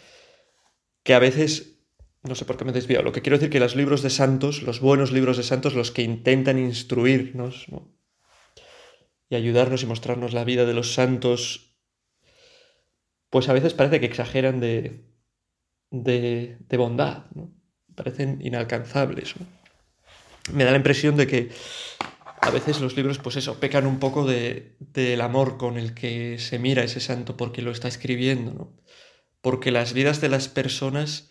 que 1.06 1.14
a 1.14 1.20
veces, 1.20 1.78
no 2.24 2.34
sé 2.34 2.44
por 2.44 2.56
qué 2.56 2.64
me 2.64 2.72
he 2.76 3.02
lo 3.02 3.12
que 3.12 3.22
quiero 3.22 3.38
decir 3.38 3.48
que 3.48 3.60
los 3.60 3.76
libros 3.76 4.02
de 4.02 4.10
santos, 4.10 4.62
los 4.62 4.80
buenos 4.80 5.12
libros 5.12 5.36
de 5.36 5.44
santos, 5.44 5.74
los 5.74 5.92
que 5.92 6.02
intentan 6.02 6.58
instruirnos 6.58 7.66
y 9.30 9.36
ayudarnos 9.36 9.84
y 9.84 9.86
mostrarnos 9.86 10.34
la 10.34 10.42
vida 10.42 10.66
de 10.66 10.74
los 10.74 10.94
santos, 10.94 11.76
pues 13.30 13.48
a 13.48 13.52
veces 13.52 13.72
parece 13.72 14.00
que 14.00 14.06
exageran 14.06 14.58
de, 14.58 15.04
de, 15.92 16.58
de 16.68 16.76
bondad, 16.76 17.26
¿no? 17.36 17.52
parecen 17.94 18.40
inalcanzables. 18.42 19.34
Me 20.52 20.64
da 20.64 20.72
la 20.72 20.78
impresión 20.78 21.16
de 21.16 21.28
que 21.28 21.50
a 22.40 22.50
veces 22.50 22.80
los 22.80 22.96
libros, 22.96 23.18
pues 23.20 23.36
eso, 23.36 23.60
pecan 23.60 23.86
un 23.86 24.00
poco 24.00 24.26
del 24.26 24.74
de, 24.80 25.22
amor 25.22 25.56
con 25.56 25.78
el 25.78 25.94
que 25.94 26.40
se 26.40 26.58
mira 26.58 26.82
ese 26.82 26.98
santo 26.98 27.36
porque 27.36 27.62
lo 27.62 27.70
está 27.70 27.86
escribiendo, 27.86 28.52
¿no? 28.52 28.86
Porque 29.40 29.70
las 29.70 29.92
vidas 29.92 30.20
de 30.20 30.28
las 30.28 30.48
personas 30.48 31.30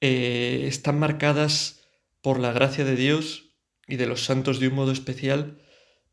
eh, 0.00 0.64
están 0.66 0.98
marcadas 0.98 1.88
por 2.20 2.38
la 2.38 2.52
gracia 2.52 2.84
de 2.84 2.96
Dios 2.96 3.54
y 3.86 3.96
de 3.96 4.06
los 4.06 4.24
santos 4.24 4.60
de 4.60 4.68
un 4.68 4.74
modo 4.74 4.92
especial, 4.92 5.58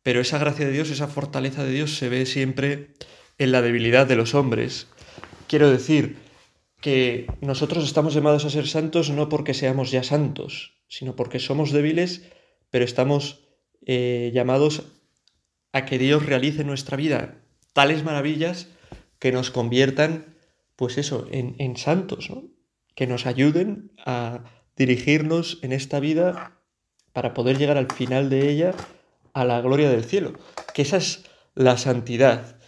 pero 0.02 0.22
esa 0.22 0.38
gracia 0.38 0.66
de 0.66 0.72
Dios, 0.72 0.90
esa 0.90 1.08
fortaleza 1.08 1.64
de 1.64 1.72
Dios 1.72 1.96
se 1.96 2.10
ve 2.10 2.26
siempre 2.26 2.94
en 3.38 3.52
la 3.52 3.62
debilidad 3.62 4.08
de 4.08 4.16
los 4.16 4.36
hombres. 4.36 4.88
Quiero 5.48 5.70
decir, 5.70 6.18
que 6.84 7.28
nosotros 7.40 7.86
estamos 7.86 8.14
llamados 8.14 8.44
a 8.44 8.50
ser 8.50 8.68
santos 8.68 9.10
no 9.10 9.30
porque 9.30 9.54
seamos 9.54 9.90
ya 9.90 10.04
santos, 10.04 10.74
sino 10.90 11.16
porque 11.16 11.40
somos 11.40 11.72
débiles, 11.72 12.24
pero 12.72 12.84
estamos 12.84 13.40
eh, 13.86 14.32
llamados 14.34 14.84
a 15.72 15.86
que 15.86 15.98
Dios 15.98 16.26
realice 16.26 16.62
en 16.62 16.68
nuestra 16.68 16.98
vida 16.98 17.40
tales 17.72 18.04
maravillas 18.04 18.68
que 19.18 19.32
nos 19.32 19.50
conviertan, 19.50 20.33
pues 20.76 20.98
eso, 20.98 21.28
en, 21.32 21.56
en 21.60 21.78
santos, 21.78 22.30
¿no? 22.30 22.44
que 22.96 23.08
nos 23.08 23.26
ayuden 23.26 23.92
a 24.06 24.44
dirigirnos 24.76 25.60
en 25.62 25.72
esta 25.72 26.00
vida 26.00 26.62
para 27.12 27.34
poder 27.34 27.58
llegar 27.58 27.78
al 27.78 27.92
final 27.92 28.30
de 28.30 28.50
ella 28.50 28.74
a 29.34 29.46
la 29.46 29.62
gloria 29.62 29.90
del 29.90 30.04
cielo, 30.04 30.34
que 30.74 30.82
esa 30.82 30.98
es 30.98 31.26
la 31.56 31.78
santidad. 31.78 32.60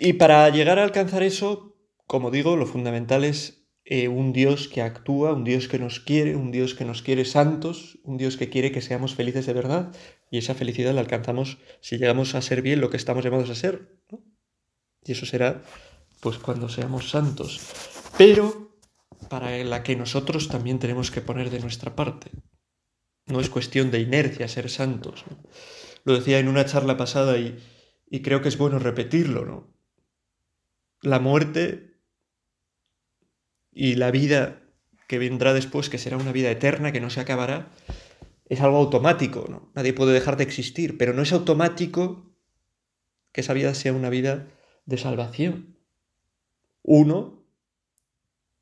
Y 0.00 0.14
para 0.14 0.48
llegar 0.50 0.78
a 0.78 0.84
alcanzar 0.84 1.22
eso, 1.22 1.76
como 2.06 2.30
digo, 2.30 2.56
lo 2.56 2.66
fundamental 2.66 3.24
es 3.24 3.64
eh, 3.84 4.08
un 4.08 4.32
Dios 4.32 4.68
que 4.68 4.82
actúa, 4.82 5.32
un 5.32 5.44
Dios 5.44 5.68
que 5.68 5.78
nos 5.78 6.00
quiere, 6.00 6.36
un 6.36 6.50
Dios 6.50 6.74
que 6.74 6.84
nos 6.84 7.02
quiere 7.02 7.24
santos, 7.24 7.98
un 8.02 8.16
Dios 8.16 8.36
que 8.36 8.48
quiere 8.48 8.72
que 8.72 8.80
seamos 8.80 9.14
felices 9.14 9.46
de 9.46 9.52
verdad, 9.52 9.94
y 10.30 10.38
esa 10.38 10.54
felicidad 10.54 10.94
la 10.94 11.00
alcanzamos 11.00 11.58
si 11.80 11.98
llegamos 11.98 12.34
a 12.34 12.42
ser 12.42 12.62
bien 12.62 12.80
lo 12.80 12.90
que 12.90 12.96
estamos 12.96 13.24
llamados 13.24 13.50
a 13.50 13.54
ser. 13.54 14.00
Y 15.04 15.12
eso 15.12 15.26
será 15.26 15.62
pues 16.20 16.38
cuando 16.38 16.68
seamos 16.68 17.10
santos. 17.10 17.60
Pero 18.16 18.78
para 19.28 19.56
la 19.64 19.82
que 19.82 19.96
nosotros 19.96 20.48
también 20.48 20.78
tenemos 20.78 21.10
que 21.10 21.20
poner 21.20 21.50
de 21.50 21.60
nuestra 21.60 21.96
parte. 21.96 22.30
No 23.26 23.40
es 23.40 23.48
cuestión 23.48 23.90
de 23.90 24.00
inercia 24.00 24.48
ser 24.48 24.70
santos. 24.70 25.24
Lo 26.04 26.14
decía 26.14 26.38
en 26.38 26.48
una 26.48 26.66
charla 26.66 26.96
pasada 26.96 27.38
y, 27.38 27.58
y 28.08 28.22
creo 28.22 28.42
que 28.42 28.48
es 28.48 28.58
bueno 28.58 28.78
repetirlo, 28.78 29.44
¿no? 29.44 29.74
La 31.00 31.20
muerte 31.20 32.00
y 33.72 33.94
la 33.94 34.10
vida 34.10 34.62
que 35.08 35.18
vendrá 35.18 35.52
después, 35.52 35.90
que 35.90 35.98
será 35.98 36.16
una 36.16 36.32
vida 36.32 36.50
eterna, 36.50 36.92
que 36.92 37.00
no 37.00 37.10
se 37.10 37.20
acabará, 37.20 37.70
es 38.46 38.60
algo 38.60 38.78
automático, 38.78 39.46
¿no? 39.48 39.72
Nadie 39.74 39.92
puede 39.92 40.12
dejar 40.12 40.36
de 40.36 40.44
existir, 40.44 40.98
pero 40.98 41.12
no 41.12 41.22
es 41.22 41.32
automático 41.32 42.34
que 43.32 43.40
esa 43.40 43.54
vida 43.54 43.74
sea 43.74 43.92
una 43.92 44.10
vida 44.10 44.48
de 44.86 44.98
salvación. 44.98 45.73
Uno, 46.84 47.42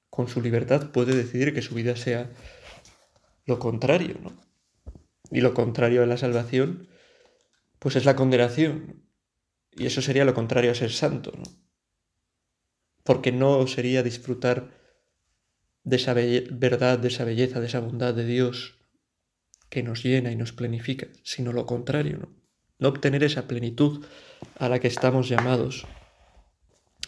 con 0.09 0.29
su 0.29 0.41
libertad, 0.41 0.93
puede 0.93 1.15
decidir 1.15 1.53
que 1.53 1.61
su 1.61 1.75
vida 1.75 1.97
sea 1.97 2.31
lo 3.45 3.59
contrario, 3.59 4.17
¿no? 4.23 4.33
Y 5.31 5.41
lo 5.41 5.55
contrario 5.55 6.03
a 6.03 6.07
la 6.07 6.17
salvación, 6.17 6.89
pues 7.81 7.97
es 7.97 8.05
la 8.05 8.15
condenación. 8.15 9.03
Y 9.73 9.87
eso 9.87 10.01
sería 10.03 10.25
lo 10.25 10.35
contrario 10.35 10.71
a 10.71 10.77
ser 10.77 10.93
santo, 10.93 11.33
¿no? 11.37 11.43
Porque 13.03 13.33
no 13.33 13.67
sería 13.67 14.05
disfrutar 14.05 14.71
de 15.83 15.97
esa 15.97 16.15
verdad, 16.15 17.01
de 17.01 17.09
esa 17.09 17.25
belleza, 17.25 17.59
de 17.59 17.67
esa 17.67 17.81
bondad 17.81 18.15
de 18.15 18.25
Dios 18.25 18.79
que 19.69 19.83
nos 19.83 20.05
llena 20.05 20.31
y 20.31 20.37
nos 20.37 20.53
plenifica, 20.53 21.09
sino 21.25 21.53
lo 21.53 21.67
contrario, 21.67 22.19
¿no? 22.19 22.29
No 22.79 22.89
obtener 22.89 23.25
esa 23.25 23.49
plenitud 23.49 24.05
a 24.59 24.69
la 24.69 24.79
que 24.79 24.89
estamos 24.89 25.29
llamados. 25.29 25.87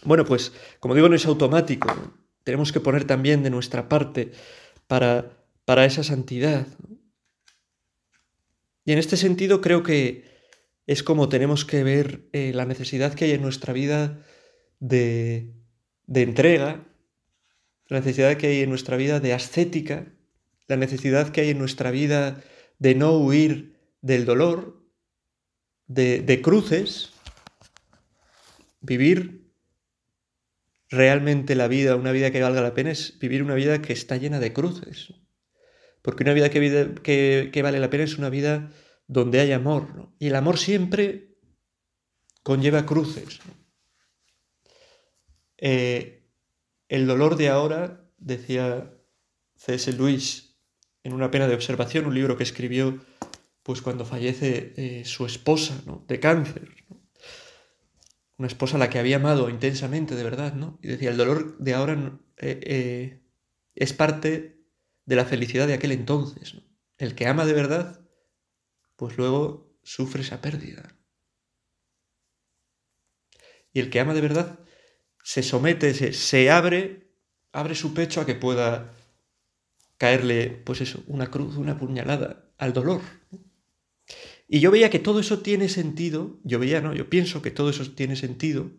Bueno, 0.05 0.25
pues 0.25 0.53
como 0.79 0.95
digo, 0.95 1.09
no 1.09 1.15
es 1.15 1.25
automático. 1.25 1.89
Tenemos 2.43 2.71
que 2.71 2.79
poner 2.79 3.05
también 3.05 3.43
de 3.43 3.49
nuestra 3.49 3.89
parte 3.89 4.31
para, 4.87 5.45
para 5.65 5.85
esa 5.85 6.03
santidad. 6.03 6.67
Y 8.85 8.91
en 8.91 8.99
este 8.99 9.17
sentido 9.17 9.61
creo 9.61 9.83
que 9.83 10.25
es 10.85 11.01
como 11.01 11.27
tenemos 11.27 11.65
que 11.65 11.83
ver 11.83 12.29
eh, 12.33 12.51
la 12.53 12.65
necesidad 12.65 13.13
que 13.13 13.25
hay 13.25 13.31
en 13.31 13.41
nuestra 13.41 13.73
vida 13.73 14.23
de, 14.79 15.55
de 16.05 16.21
entrega, 16.21 16.85
la 17.87 17.99
necesidad 17.99 18.37
que 18.37 18.47
hay 18.47 18.61
en 18.61 18.69
nuestra 18.69 18.97
vida 18.97 19.19
de 19.19 19.33
ascética, 19.33 20.13
la 20.67 20.77
necesidad 20.77 21.29
que 21.29 21.41
hay 21.41 21.49
en 21.49 21.59
nuestra 21.59 21.91
vida 21.91 22.43
de 22.79 22.95
no 22.95 23.17
huir 23.17 23.75
del 24.01 24.25
dolor, 24.25 24.83
de, 25.87 26.41
cruces, 26.41 27.11
vivir 28.81 29.44
realmente 30.95 31.55
la 31.55 31.67
vida, 31.67 31.95
una 31.95 32.11
vida 32.11 32.31
que 32.31 32.41
valga 32.41 32.61
la 32.61 32.73
pena, 32.73 32.91
es 32.91 33.19
vivir 33.19 33.43
una 33.43 33.55
vida 33.55 33.81
que 33.81 33.93
está 33.93 34.17
llena 34.17 34.39
de 34.39 34.53
cruces. 34.53 35.13
porque 36.01 36.23
una 36.23 36.33
vida 36.33 36.49
que, 36.49 37.49
que, 37.51 37.61
vale 37.61 37.79
la 37.79 37.89
pena 37.89 38.03
es 38.03 38.17
una 38.17 38.29
vida 38.29 38.71
donde 39.07 39.39
hay 39.39 39.51
amor, 39.51 40.11
y 40.19 40.27
el 40.27 40.35
amor 40.35 40.57
siempre 40.57 41.35
conlleva 42.43 42.85
cruces. 42.85 43.39
Eh, 45.57 46.27
el 46.89 47.07
dolor 47.07 47.37
de 47.37 47.49
ahora, 47.49 48.11
decía 48.17 48.93
C.S. 49.55 49.93
Lewis 49.93 50.57
en 51.03 51.13
una 51.13 51.31
pena 51.31 51.47
de 51.47 51.55
observación, 51.55 52.05
un 52.05 52.15
libro 52.15 52.37
que 52.37 52.43
escribió 52.43 52.99
pues 53.63 53.81
cuando 53.81 54.05
fallece 54.05 54.73
eh, 54.77 55.05
su 55.05 55.25
esposa 55.25 55.81
de 56.07 56.19
cáncer, 56.19 56.69
una 58.37 58.47
esposa 58.47 58.75
a 58.75 58.79
la 58.79 58.89
que 58.89 58.99
había 58.99 59.17
amado 59.17 59.49
intensamente, 59.49 60.15
de 60.15 60.23
verdad, 60.23 60.53
¿no? 60.53 60.77
Y 60.81 60.87
decía, 60.87 61.09
el 61.09 61.17
dolor 61.17 61.57
de 61.57 61.73
ahora 61.73 62.19
eh, 62.37 63.21
es 63.75 63.93
parte 63.93 64.59
de 65.05 65.15
la 65.15 65.25
felicidad 65.25 65.67
de 65.67 65.73
aquel 65.73 65.91
entonces. 65.91 66.55
El 66.97 67.15
que 67.15 67.27
ama 67.27 67.45
de 67.45 67.53
verdad, 67.53 68.01
pues 68.95 69.17
luego 69.17 69.77
sufre 69.83 70.21
esa 70.21 70.41
pérdida. 70.41 70.97
Y 73.71 73.79
el 73.79 73.89
que 73.89 73.99
ama 73.99 74.13
de 74.13 74.21
verdad 74.21 74.59
se 75.23 75.43
somete, 75.43 75.93
se, 75.93 76.13
se 76.13 76.49
abre, 76.51 77.11
abre 77.51 77.75
su 77.75 77.93
pecho 77.93 78.21
a 78.21 78.25
que 78.25 78.35
pueda 78.35 78.95
caerle, 79.97 80.49
pues 80.49 80.81
eso, 80.81 81.03
una 81.07 81.31
cruz, 81.31 81.57
una 81.57 81.77
puñalada 81.77 82.53
al 82.57 82.73
dolor. 82.73 83.01
Y 84.47 84.59
yo 84.59 84.71
veía 84.71 84.89
que 84.89 84.99
todo 84.99 85.19
eso 85.19 85.39
tiene 85.39 85.69
sentido, 85.69 86.37
yo 86.43 86.59
veía, 86.59 86.81
no, 86.81 86.93
yo 86.93 87.09
pienso 87.09 87.41
que 87.41 87.51
todo 87.51 87.69
eso 87.69 87.89
tiene 87.91 88.15
sentido, 88.15 88.69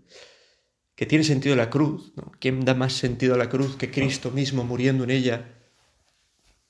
que 0.94 1.06
tiene 1.06 1.25
sentido 1.25 1.56
la 1.56 1.70
cruz, 1.70 2.12
¿no? 2.16 2.32
¿Quién 2.38 2.64
da 2.64 2.75
más 2.75 2.92
sentido 2.92 3.35
a 3.35 3.38
la 3.38 3.49
cruz 3.49 3.76
que 3.76 3.90
Cristo 3.90 4.30
mismo 4.30 4.64
muriendo 4.64 5.04
en 5.04 5.11
ella 5.11 5.52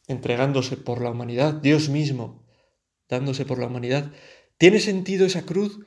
entregándose 0.06 0.76
por 0.76 1.02
la 1.02 1.10
humanidad, 1.10 1.54
Dios 1.54 1.88
mismo 1.88 2.46
dándose 3.08 3.44
por 3.44 3.58
la 3.58 3.66
humanidad. 3.66 4.12
Tiene 4.58 4.80
sentido 4.80 5.26
esa 5.26 5.42
cruz 5.42 5.80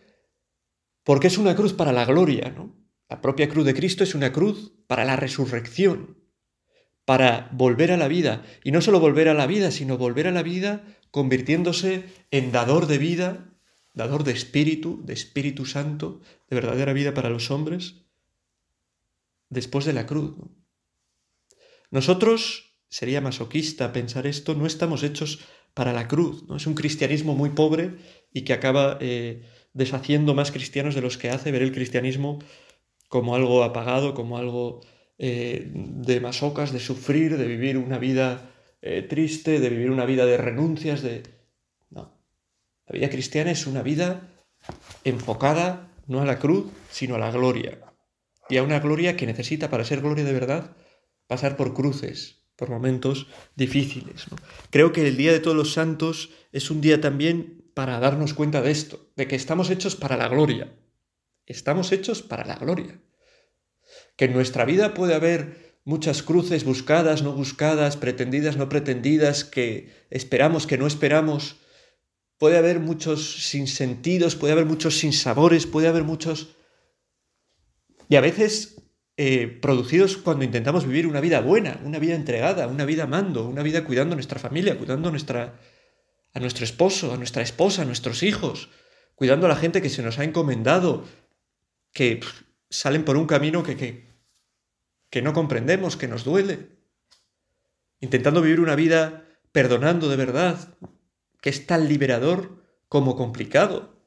porque 1.04 1.28
es 1.28 1.38
una 1.38 1.56
cruz 1.56 1.74
para 1.74 1.92
la 1.92 2.06
gloria, 2.06 2.54
¿no? 2.56 2.75
La 3.10 3.22
propia 3.22 3.50
cruz 3.50 3.66
de 3.66 3.74
Cristo 3.74 4.04
es 4.04 4.13
una 4.13 4.32
cruz 4.32 4.74
para 4.86 5.04
la 5.04 5.16
resurrección, 5.16 6.18
para 7.06 7.50
volver 7.51 7.92
a 7.92 7.98
la 7.98 8.08
vida. 8.08 8.44
Y 8.63 8.72
no 8.72 8.82
solo 8.82 9.00
volver 9.00 9.30
a 9.30 9.34
la 9.34 9.48
vida, 9.48 9.72
sino 9.72 9.98
volver 9.98 10.28
a 10.28 10.32
la 10.32 10.44
vida 10.44 10.84
convirtiéndose 11.12 12.06
en 12.32 12.51
dador 12.51 12.88
de 12.88 12.98
vida, 12.98 13.54
dador 13.94 14.24
de 14.24 14.32
espíritu, 14.32 15.01
de 15.06 15.13
Espíritu 15.13 15.66
Santo, 15.66 16.22
de 16.50 16.56
verdadera 16.56 16.94
vida 16.94 17.13
para 17.13 17.30
los 17.30 17.51
hombres, 17.51 18.06
después 19.50 19.86
de 19.86 19.94
la 19.94 20.06
cruz. 20.06 20.36
Nosotros 21.92 22.75
sería 22.88 23.22
masoquista 23.22 23.92
pensar 23.94 24.28
esto, 24.28 24.56
no 24.56 24.66
estamos 24.66 25.04
hechos 25.04 25.39
para 25.74 25.94
la 25.94 26.08
cruz, 26.08 26.44
¿no? 26.48 26.56
Es 26.56 26.68
un 26.68 26.75
cristianismo 26.75 27.36
muy 27.36 27.51
pobre 27.51 27.98
y 28.34 28.42
que 28.42 28.54
acaba 28.54 28.98
eh, 29.00 29.44
deshaciendo 29.74 30.34
más 30.34 30.51
cristianos 30.51 30.96
de 30.96 31.01
los 31.01 31.18
que 31.18 31.30
hace 31.30 31.51
ver 31.51 31.62
el 31.62 31.72
cristianismo 31.72 32.39
como 33.08 33.36
algo 33.36 33.63
apagado, 33.63 34.13
como 34.13 34.38
algo 34.38 34.82
eh, 35.18 35.72
de 35.74 36.20
masocas, 36.20 36.72
de 36.72 36.80
sufrir, 36.80 37.38
de 37.38 37.48
vivir 37.48 37.78
una 37.78 37.98
vida 37.98 38.49
eh, 38.82 39.02
triste, 39.02 39.60
de 39.60 39.70
vivir 39.70 39.92
una 39.92 40.06
vida 40.06 40.26
de 40.26 40.38
renuncias, 40.38 41.02
de... 41.02 41.24
No. 41.90 42.18
La 42.88 42.94
vida 42.94 43.10
cristiana 43.10 43.52
es 43.52 43.68
una 43.68 43.84
vida 43.84 44.30
enfocada 45.04 45.89
no 46.08 46.22
a 46.22 46.26
la 46.26 46.39
cruz, 46.39 46.72
sino 46.89 47.15
a 47.15 47.20
la 47.20 47.32
gloria. 47.32 47.80
Y 48.50 48.58
a 48.58 48.63
una 48.63 48.80
gloria 48.80 49.15
que 49.15 49.28
necesita, 49.28 49.70
para 49.70 49.86
ser 49.86 50.02
gloria 50.02 50.26
de 50.26 50.34
verdad, 50.34 50.76
pasar 51.28 51.56
por 51.56 51.74
cruces, 51.74 52.48
por 52.56 52.70
momentos 52.70 53.28
difíciles. 53.56 54.26
Creo 54.72 54.92
que 54.92 55.08
el 55.08 55.18
Día 55.18 55.32
de 55.32 55.39
Todos 55.39 55.56
los 55.56 55.74
Santos 55.74 56.32
es 56.52 56.72
un 56.72 56.82
día 56.82 57.00
también 57.00 57.72
para 57.76 58.00
darnos 58.00 58.34
cuenta 58.34 58.62
de 58.62 58.72
esto, 58.72 59.12
de 59.15 59.28
que 59.28 59.36
estamos 59.36 59.70
hechos 59.70 59.96
para 59.96 60.18
la 60.18 60.28
gloria. 60.28 60.74
Estamos 61.46 61.92
hechos 61.92 62.22
para 62.22 62.46
la 62.46 62.56
gloria. 62.56 63.00
Que 64.18 64.26
en 64.26 64.34
nuestra 64.34 64.65
vida 64.65 64.94
puede 64.94 65.13
haber 65.13 65.68
muchas 65.86 66.24
cruces 66.24 66.63
buscadas, 66.63 67.24
no 67.24 67.34
buscadas, 67.34 67.98
pretendidas, 67.98 68.58
no 68.58 68.70
pretendidas, 68.70 69.44
que 69.44 69.89
esperamos, 70.10 70.68
que 70.68 70.78
no 70.78 70.88
esperamos. 70.88 71.58
Puede 72.38 72.58
haber 72.58 72.80
muchos 72.80 73.48
sinsentidos, 73.48 74.36
puede 74.36 74.54
haber 74.54 74.65
muchos 74.65 74.98
sinsabores, 74.98 75.65
puede 75.65 75.88
haber 75.88 76.04
muchos... 76.04 76.56
Y 78.08 78.15
a 78.15 78.22
veces 78.22 78.80
eh, 79.22 79.48
producidos 79.48 80.15
cuando 80.15 80.46
intentamos 80.46 80.88
vivir 80.88 81.06
una 81.06 81.20
vida 81.20 81.42
buena, 81.42 81.80
una 81.84 82.00
vida 82.00 82.15
entregada, 82.15 82.68
una 82.68 82.86
vida 82.86 83.04
amando, 83.04 83.48
una 83.48 83.63
vida 83.63 83.84
cuidando 83.84 84.13
a 84.13 84.15
nuestra 84.15 84.39
familia, 84.39 84.78
cuidando 84.78 85.10
a, 85.10 85.12
nuestra, 85.12 85.60
a 86.34 86.39
nuestro 86.39 86.63
esposo, 86.63 87.13
a 87.13 87.18
nuestra 87.18 87.44
esposa, 87.44 87.82
a 87.82 87.86
nuestros 87.86 88.24
hijos, 88.24 88.70
cuidando 89.15 89.46
a 89.46 89.50
la 89.50 89.58
gente 89.58 89.82
que 89.82 89.89
se 89.89 90.02
nos 90.02 90.20
ha 90.20 90.24
encomendado, 90.24 91.04
que 91.92 92.22
salen 92.70 93.04
por 93.04 93.18
un 93.18 93.28
camino 93.28 93.62
que, 93.62 93.76
que, 93.76 94.09
que 95.10 95.22
no 95.22 95.34
comprendemos, 95.34 95.98
que 95.98 96.08
nos 96.08 96.24
duele, 96.24 96.69
intentando 98.00 98.41
vivir 98.41 98.60
una 98.60 98.76
vida 98.76 99.26
perdonando 99.52 100.10
de 100.10 100.15
verdad, 100.15 100.76
que 101.41 101.50
es 101.50 101.65
tan 101.65 101.88
liberador 101.88 102.63
como 102.88 103.15
complicado. 103.15 104.00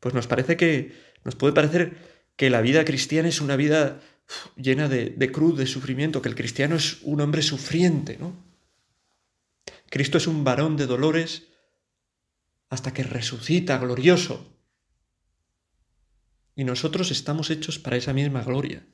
Pues 0.00 0.14
nos 0.14 0.26
parece 0.26 0.56
que, 0.56 0.92
nos 1.24 1.34
puede 1.34 1.52
parecer 1.52 1.96
que 2.36 2.50
la 2.50 2.60
vida 2.60 2.84
cristiana 2.84 3.28
es 3.28 3.40
una 3.40 3.56
vida 3.56 4.00
llena 4.56 4.88
de, 4.88 5.32
cruz, 5.32 5.56
de 5.56 5.66
sufrimiento, 5.66 6.22
que 6.22 6.28
el 6.28 6.34
cristiano 6.34 6.76
es 6.76 7.02
un 7.02 7.20
hombre 7.20 7.42
sufriente, 7.42 8.18
¿no? 8.18 8.46
Cristo 9.90 10.18
es 10.18 10.26
un 10.26 10.44
varón 10.44 10.76
de 10.76 10.86
dolores 10.86 11.48
hasta 12.68 12.92
que 12.92 13.02
resucita 13.02 13.78
glorioso. 13.78 14.54
Y 16.54 16.64
nosotros 16.64 17.10
estamos 17.10 17.50
hechos 17.50 17.78
para 17.78 17.96
esa 17.96 18.12
misma 18.12 18.42
gloria. 18.42 18.84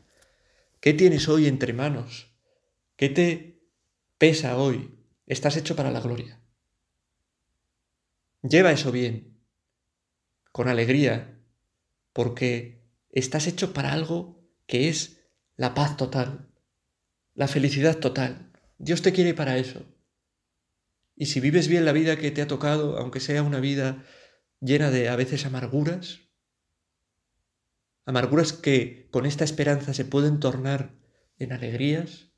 ¿Qué 0.85 0.93
tienes 0.93 1.31
hoy 1.31 1.47
entre 1.47 1.73
manos? 1.73 2.37
¿Qué 2.97 3.09
te 3.09 3.63
pesa 4.19 4.59
hoy? 4.59 4.99
Estás 5.27 5.57
hecho 5.57 5.75
para 5.77 5.91
la 5.91 6.01
gloria. 6.01 6.43
Lleva 8.43 8.71
eso 8.71 8.93
bien, 8.93 9.41
con 10.53 10.69
alegría, 10.69 11.41
porque 12.13 12.83
estás 13.09 13.47
hecho 13.47 13.73
para 13.73 13.95
algo 13.95 14.47
que 14.67 14.91
es 14.91 15.23
la 15.57 15.73
paz 15.73 15.97
total, 15.97 16.51
la 17.33 17.49
felicidad 17.49 17.97
total. 17.97 18.53
Dios 18.77 19.01
te 19.01 19.15
quiere 19.15 19.33
para 19.33 19.57
eso. 19.57 19.87
Y 21.17 21.25
si 21.25 21.41
vives 21.41 21.67
bien 21.67 21.87
la 21.87 21.93
vida 21.93 22.19
que 22.19 22.31
te 22.31 22.43
ha 22.43 22.47
tocado, 22.47 22.99
aunque 22.99 23.21
sea 23.21 23.43
una 23.43 23.61
vida 23.61 24.05
llena 24.61 24.91
de 24.91 25.09
a 25.09 25.17
veces 25.17 25.47
amarguras, 25.47 26.24
amarguras 28.07 28.53
que 28.53 29.09
con 29.11 29.27
esta 29.27 29.45
esperanza 29.45 29.95
se 29.95 30.05
pueden 30.05 30.41
tornar 30.41 30.95
en 31.39 31.53
alegrías, 31.53 32.31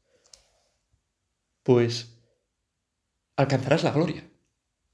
pues 1.63 2.21
alcanzarás 3.37 3.83
la 3.85 3.93
gloria 3.93 4.31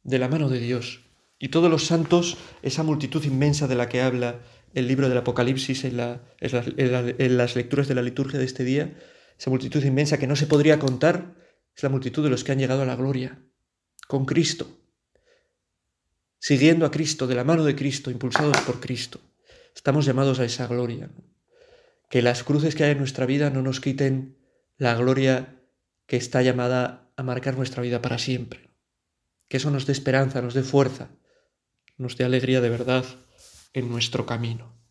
de 0.02 0.18
la 0.18 0.28
mano 0.28 0.48
de 0.48 0.58
Dios. 0.58 1.04
Y 1.38 1.48
todos 1.48 1.70
los 1.70 1.86
santos, 1.86 2.38
esa 2.62 2.82
multitud 2.82 3.22
inmensa 3.24 3.66
de 3.66 3.74
la 3.74 3.88
que 3.88 4.00
habla 4.00 4.40
el 4.74 4.88
libro 4.88 5.08
del 5.08 5.18
Apocalipsis 5.18 5.84
en, 5.84 5.96
las 5.96 7.56
lecturas 7.56 7.88
de 7.88 7.94
la 7.94 8.02
liturgia 8.02 8.38
de 8.38 8.44
este 8.44 8.64
día, 8.64 8.96
esa 9.38 9.50
multitud 9.50 9.82
inmensa 9.84 10.18
que 10.18 10.26
no 10.26 10.36
se 10.36 10.46
podría 10.46 10.78
contar, 10.78 11.34
es 11.74 11.82
la 11.82 11.88
multitud 11.88 12.22
de 12.22 12.30
los 12.30 12.44
que 12.44 12.52
han 12.52 12.58
llegado 12.58 12.82
a 12.82 12.86
la 12.86 12.96
gloria, 12.96 13.42
con 14.06 14.24
Cristo, 14.24 14.66
siguiendo 16.38 16.86
a 16.86 16.90
Cristo, 16.90 17.26
de 17.26 17.34
la 17.34 17.44
mano 17.44 17.64
de 17.64 17.74
Cristo, 17.74 18.10
impulsados 18.10 18.58
por 18.60 18.80
Cristo. 18.80 19.20
Estamos 19.74 20.04
llamados 20.04 20.38
a 20.40 20.44
esa 20.44 20.66
gloria. 20.66 21.10
Que 22.08 22.22
las 22.22 22.44
cruces 22.44 22.74
que 22.74 22.84
hay 22.84 22.92
en 22.92 22.98
nuestra 22.98 23.26
vida 23.26 23.50
no 23.50 23.62
nos 23.62 23.80
quiten 23.80 24.38
la 24.76 24.94
gloria 24.94 25.62
que 26.06 26.16
está 26.16 26.42
llamada 26.42 27.10
a 27.16 27.22
marcar 27.22 27.56
nuestra 27.56 27.82
vida 27.82 28.02
para 28.02 28.18
siempre. 28.18 28.70
Que 29.48 29.56
eso 29.58 29.70
nos 29.70 29.86
dé 29.86 29.92
esperanza, 29.92 30.42
nos 30.42 30.54
dé 30.54 30.62
fuerza, 30.62 31.10
nos 31.96 32.16
dé 32.16 32.24
alegría 32.24 32.60
de 32.60 32.70
verdad 32.70 33.04
en 33.72 33.88
nuestro 33.88 34.26
camino. 34.26 34.81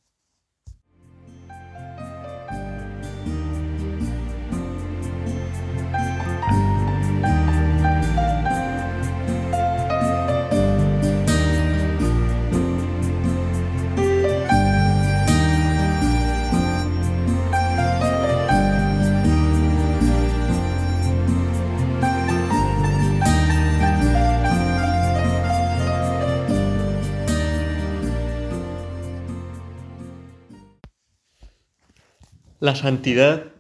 La 32.62 32.76
santidad, 32.76 33.54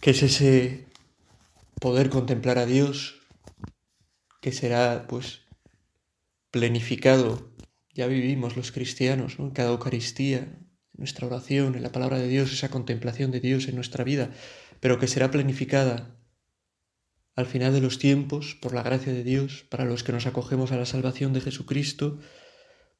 que 0.00 0.12
es 0.12 0.22
ese 0.22 0.86
poder 1.78 2.08
contemplar 2.08 2.56
a 2.56 2.64
Dios, 2.64 3.20
que 4.40 4.50
será 4.50 5.06
pues 5.06 5.42
plenificado. 6.50 7.52
Ya 7.92 8.06
vivimos 8.06 8.56
los 8.56 8.72
cristianos, 8.72 9.38
en 9.38 9.50
cada 9.50 9.72
Eucaristía, 9.72 10.38
en 10.38 10.70
nuestra 10.94 11.26
oración, 11.26 11.74
en 11.74 11.82
la 11.82 11.92
palabra 11.92 12.18
de 12.18 12.28
Dios, 12.28 12.50
esa 12.50 12.70
contemplación 12.70 13.30
de 13.30 13.40
Dios 13.40 13.68
en 13.68 13.74
nuestra 13.74 14.04
vida, 14.04 14.30
pero 14.80 14.98
que 14.98 15.06
será 15.06 15.30
planificada 15.30 16.16
al 17.36 17.44
final 17.44 17.74
de 17.74 17.82
los 17.82 17.98
tiempos, 17.98 18.56
por 18.62 18.72
la 18.72 18.82
gracia 18.82 19.12
de 19.12 19.22
Dios, 19.22 19.66
para 19.68 19.84
los 19.84 20.02
que 20.02 20.12
nos 20.12 20.24
acogemos 20.24 20.72
a 20.72 20.78
la 20.78 20.86
salvación 20.86 21.34
de 21.34 21.42
Jesucristo, 21.42 22.20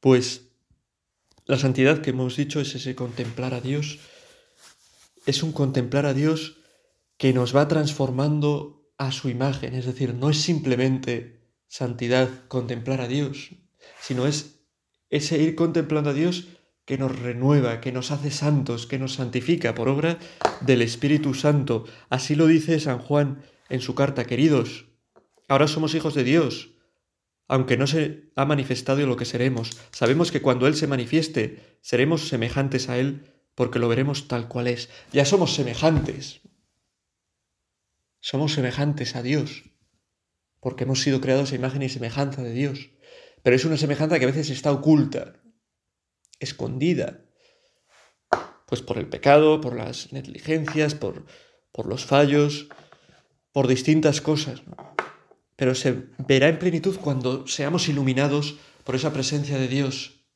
pues 0.00 0.50
la 1.46 1.56
santidad 1.56 2.02
que 2.02 2.10
hemos 2.10 2.36
dicho 2.36 2.60
es 2.60 2.74
ese 2.74 2.94
contemplar 2.94 3.54
a 3.54 3.62
Dios, 3.62 4.00
es 5.26 5.42
un 5.42 5.52
contemplar 5.52 6.06
a 6.06 6.14
Dios 6.14 6.58
que 7.16 7.32
nos 7.32 7.54
va 7.54 7.68
transformando 7.68 8.90
a 8.98 9.12
su 9.12 9.28
imagen, 9.28 9.74
es 9.74 9.86
decir, 9.86 10.14
no 10.14 10.30
es 10.30 10.40
simplemente 10.40 11.40
santidad 11.66 12.28
contemplar 12.48 13.00
a 13.00 13.08
Dios, 13.08 13.50
sino 14.00 14.26
es 14.26 14.60
ese 15.10 15.40
ir 15.42 15.54
contemplando 15.54 16.10
a 16.10 16.14
Dios 16.14 16.48
que 16.84 16.98
nos 16.98 17.18
renueva, 17.18 17.80
que 17.80 17.92
nos 17.92 18.10
hace 18.10 18.30
santos, 18.30 18.86
que 18.86 18.98
nos 18.98 19.14
santifica 19.14 19.74
por 19.74 19.88
obra 19.88 20.18
del 20.60 20.82
Espíritu 20.82 21.34
Santo. 21.34 21.84
Así 22.10 22.34
lo 22.34 22.46
dice 22.46 22.78
San 22.78 22.98
Juan 22.98 23.42
en 23.68 23.80
su 23.80 23.94
carta, 23.94 24.24
queridos, 24.24 24.86
ahora 25.48 25.66
somos 25.66 25.94
hijos 25.94 26.14
de 26.14 26.24
Dios, 26.24 26.70
aunque 27.48 27.76
no 27.76 27.86
se 27.86 28.30
ha 28.36 28.44
manifestado 28.44 29.06
lo 29.06 29.16
que 29.16 29.24
seremos. 29.24 29.78
Sabemos 29.92 30.30
que 30.30 30.42
cuando 30.42 30.66
Él 30.66 30.74
se 30.74 30.86
manifieste, 30.86 31.78
seremos 31.80 32.28
semejantes 32.28 32.88
a 32.88 32.98
Él 32.98 33.33
porque 33.54 33.78
lo 33.78 33.88
veremos 33.88 34.28
tal 34.28 34.48
cual 34.48 34.68
es. 34.68 34.88
Ya 35.12 35.24
somos 35.24 35.54
semejantes. 35.54 36.40
Somos 38.20 38.54
semejantes 38.54 39.16
a 39.16 39.22
Dios, 39.22 39.64
porque 40.60 40.84
hemos 40.84 41.02
sido 41.02 41.20
creados 41.20 41.52
a 41.52 41.56
imagen 41.56 41.82
y 41.82 41.88
semejanza 41.88 42.42
de 42.42 42.52
Dios. 42.52 42.90
Pero 43.42 43.54
es 43.54 43.64
una 43.66 43.76
semejanza 43.76 44.18
que 44.18 44.24
a 44.24 44.28
veces 44.28 44.48
está 44.48 44.72
oculta, 44.72 45.34
escondida, 46.40 47.26
pues 48.66 48.80
por 48.80 48.96
el 48.96 49.08
pecado, 49.08 49.60
por 49.60 49.76
las 49.76 50.12
negligencias, 50.12 50.94
por, 50.94 51.26
por 51.70 51.86
los 51.86 52.06
fallos, 52.06 52.68
por 53.52 53.68
distintas 53.68 54.22
cosas. 54.22 54.62
Pero 55.56 55.74
se 55.74 56.06
verá 56.18 56.48
en 56.48 56.58
plenitud 56.58 56.96
cuando 56.96 57.46
seamos 57.46 57.88
iluminados 57.88 58.56
por 58.84 58.94
esa 58.94 59.12
presencia 59.12 59.58
de 59.58 59.68
Dios. 59.68 60.26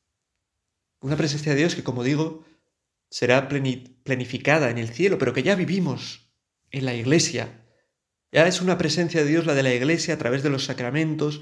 Una 1.01 1.17
presencia 1.17 1.53
de 1.53 1.57
Dios 1.57 1.75
que, 1.75 1.83
como 1.83 2.03
digo, 2.03 2.45
será 3.09 3.47
planificada 3.47 4.69
en 4.69 4.77
el 4.77 4.89
cielo, 4.89 5.17
pero 5.17 5.33
que 5.33 5.43
ya 5.43 5.55
vivimos 5.55 6.31
en 6.71 6.85
la 6.85 6.93
iglesia. 6.93 7.65
Ya 8.31 8.47
es 8.47 8.61
una 8.61 8.77
presencia 8.77 9.23
de 9.23 9.29
Dios 9.29 9.45
la 9.45 9.55
de 9.55 9.63
la 9.63 9.73
iglesia 9.73 10.13
a 10.13 10.17
través 10.17 10.43
de 10.43 10.49
los 10.49 10.65
sacramentos, 10.65 11.41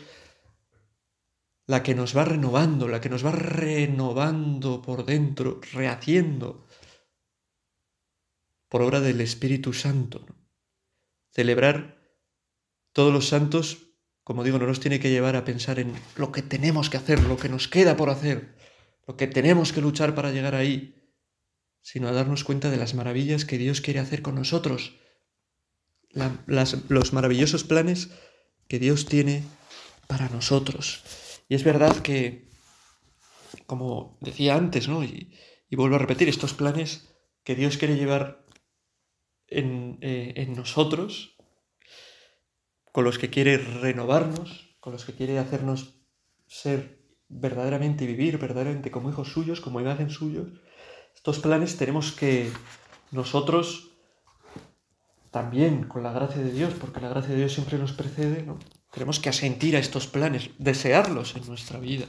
la 1.66 1.84
que 1.84 1.96
nos 1.96 2.16
va 2.16 2.24
renovando, 2.24 2.88
la 2.88 3.02
que 3.02 3.10
nos 3.10 3.26
va 3.26 3.32
renovando 3.32 4.82
por 4.82 5.06
dentro, 5.06 5.60
rehaciendo 5.74 6.66
por 8.70 8.82
obra 8.82 9.02
del 9.02 9.20
Espíritu 9.20 9.74
Santo. 9.74 10.26
Celebrar 11.32 11.98
todos 12.94 13.12
los 13.14 13.28
santos, 13.28 13.94
como 14.24 14.46
digo, 14.46 14.60
no 14.60 14.66
nos 14.66 14.80
tiene 14.80 15.02
que 15.02 15.10
llevar 15.10 15.36
a 15.36 15.44
pensar 15.44 15.80
en 15.80 15.94
lo 16.16 16.32
que 16.32 16.42
tenemos 16.42 16.90
que 16.90 16.98
hacer, 16.98 17.22
lo 17.24 17.38
que 17.38 17.50
nos 17.50 17.68
queda 17.68 17.98
por 17.98 18.10
hacer, 18.10 18.56
lo 19.06 19.18
que 19.18 19.28
tenemos 19.28 19.74
que 19.74 19.82
luchar 19.82 20.16
para 20.16 20.32
llegar 20.32 20.56
ahí, 20.56 20.98
sino 21.88 22.10
a 22.10 22.12
darnos 22.12 22.44
cuenta 22.44 22.70
de 22.70 22.76
las 22.76 22.96
maravillas 22.96 23.46
que 23.46 23.58
Dios 23.58 23.80
quiere 23.80 24.02
hacer 24.02 24.22
con 24.22 24.36
nosotros, 24.36 24.98
los 26.12 27.14
maravillosos 27.14 27.64
planes 27.64 28.10
que 28.68 28.78
Dios 28.78 29.06
tiene 29.06 29.46
para 30.06 30.28
nosotros. 30.28 31.02
Y 31.48 31.56
es 31.56 31.64
verdad 31.64 31.96
que, 32.00 32.50
como 33.68 34.18
decía 34.20 34.56
antes, 34.56 34.90
¿no? 34.90 35.02
Y, 35.02 35.34
vuelvo 35.72 35.96
a 35.96 36.00
repetir, 36.00 36.28
estos 36.28 36.54
planes 36.54 37.08
que 37.46 37.56
Dios 37.56 37.78
quiere 37.78 37.96
llevar 37.96 38.46
eh, 39.48 40.34
en, 40.36 40.54
nosotros, 40.56 41.38
con 42.92 43.06
los 43.06 43.18
que 43.18 43.30
quiere 43.30 43.60
renovarnos, 43.60 44.76
con 44.82 44.92
los 44.92 45.06
que 45.06 45.14
quiere 45.14 45.40
hacernos 45.40 45.94
ser 46.48 47.00
verdaderamente 47.30 48.04
y 48.04 48.08
vivir 48.08 48.40
verdaderamente 48.40 48.92
como 48.92 49.10
hijos 49.10 49.32
suyos, 49.32 49.62
como 49.62 49.80
imagen 49.80 50.10
suyos, 50.10 50.50
estos 51.18 51.40
planes 51.40 51.76
tenemos 51.78 52.12
que 52.12 52.52
nosotros 53.12 53.90
también, 55.32 55.84
con 55.84 56.04
la 56.04 56.14
gracia 56.14 56.42
de 56.42 56.52
Dios, 56.52 56.74
porque 56.80 57.02
la 57.02 57.10
gracia 57.10 57.32
de 57.32 57.38
Dios 57.38 57.54
siempre 57.54 57.78
nos 57.78 57.92
precede, 57.92 58.44
¿no? 58.44 58.60
tenemos 58.92 59.20
que 59.20 59.30
asentir 59.30 59.76
a 59.76 59.80
estos 59.80 60.08
planes, 60.08 60.52
desearlos 60.58 61.36
en 61.36 61.46
nuestra 61.48 61.80
vida. 61.80 62.08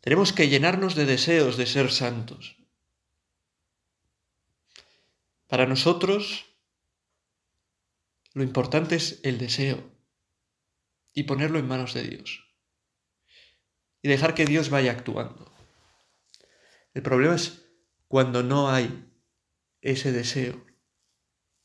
Tenemos 0.00 0.32
que 0.32 0.48
llenarnos 0.48 0.94
de 0.94 1.04
deseos 1.04 1.56
de 1.56 1.66
ser 1.66 1.90
santos. 1.90 2.56
Para 5.46 5.66
nosotros, 5.66 6.46
lo 8.32 8.42
importante 8.42 8.96
es 8.96 9.20
el 9.22 9.38
deseo 9.38 9.84
y 11.12 11.24
ponerlo 11.24 11.58
en 11.58 11.68
manos 11.68 11.94
de 11.94 12.02
Dios. 12.02 12.42
Y 14.02 14.08
dejar 14.08 14.34
que 14.34 14.44
Dios 14.44 14.70
vaya 14.70 14.92
actuando. 14.92 15.52
El 16.94 17.02
problema 17.02 17.34
es 17.34 17.65
cuando 18.08 18.42
no 18.42 18.70
hay 18.70 19.10
ese 19.80 20.12
deseo. 20.12 20.64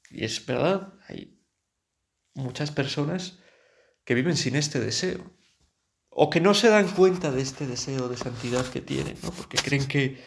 Y 0.09 0.25
es 0.25 0.45
verdad, 0.45 0.93
hay 1.07 1.41
muchas 2.33 2.71
personas 2.71 3.39
que 4.03 4.13
viven 4.13 4.37
sin 4.37 4.55
este 4.55 4.79
deseo. 4.79 5.31
O 6.09 6.29
que 6.29 6.41
no 6.41 6.53
se 6.53 6.69
dan 6.69 6.89
cuenta 6.89 7.31
de 7.31 7.41
este 7.41 7.65
deseo 7.65 8.09
de 8.09 8.17
santidad 8.17 8.65
que 8.65 8.81
tienen, 8.81 9.17
¿no? 9.23 9.31
Porque 9.31 9.57
creen 9.57 9.87
que 9.87 10.21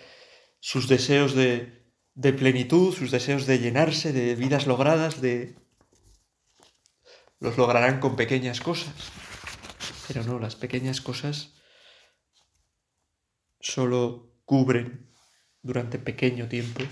sus 0.59 0.89
deseos 0.89 1.35
de, 1.35 1.93
de 2.15 2.33
plenitud, 2.33 2.95
sus 2.95 3.11
deseos 3.11 3.47
de 3.47 3.59
llenarse, 3.59 4.13
de 4.13 4.35
vidas 4.35 4.67
logradas, 4.67 5.21
de 5.21 5.59
los 7.39 7.59
lograrán 7.59 8.01
con 8.01 8.17
pequeñas 8.17 8.61
cosas. 8.61 8.95
Pero 10.09 10.25
no, 10.25 10.39
las 10.39 10.57
pequeñas 10.57 11.03
cosas 11.03 11.53
solo 13.61 14.41
cubren 14.47 15.14
durante 15.65 15.99
pequeño 15.99 16.47
tiempo 16.47 16.83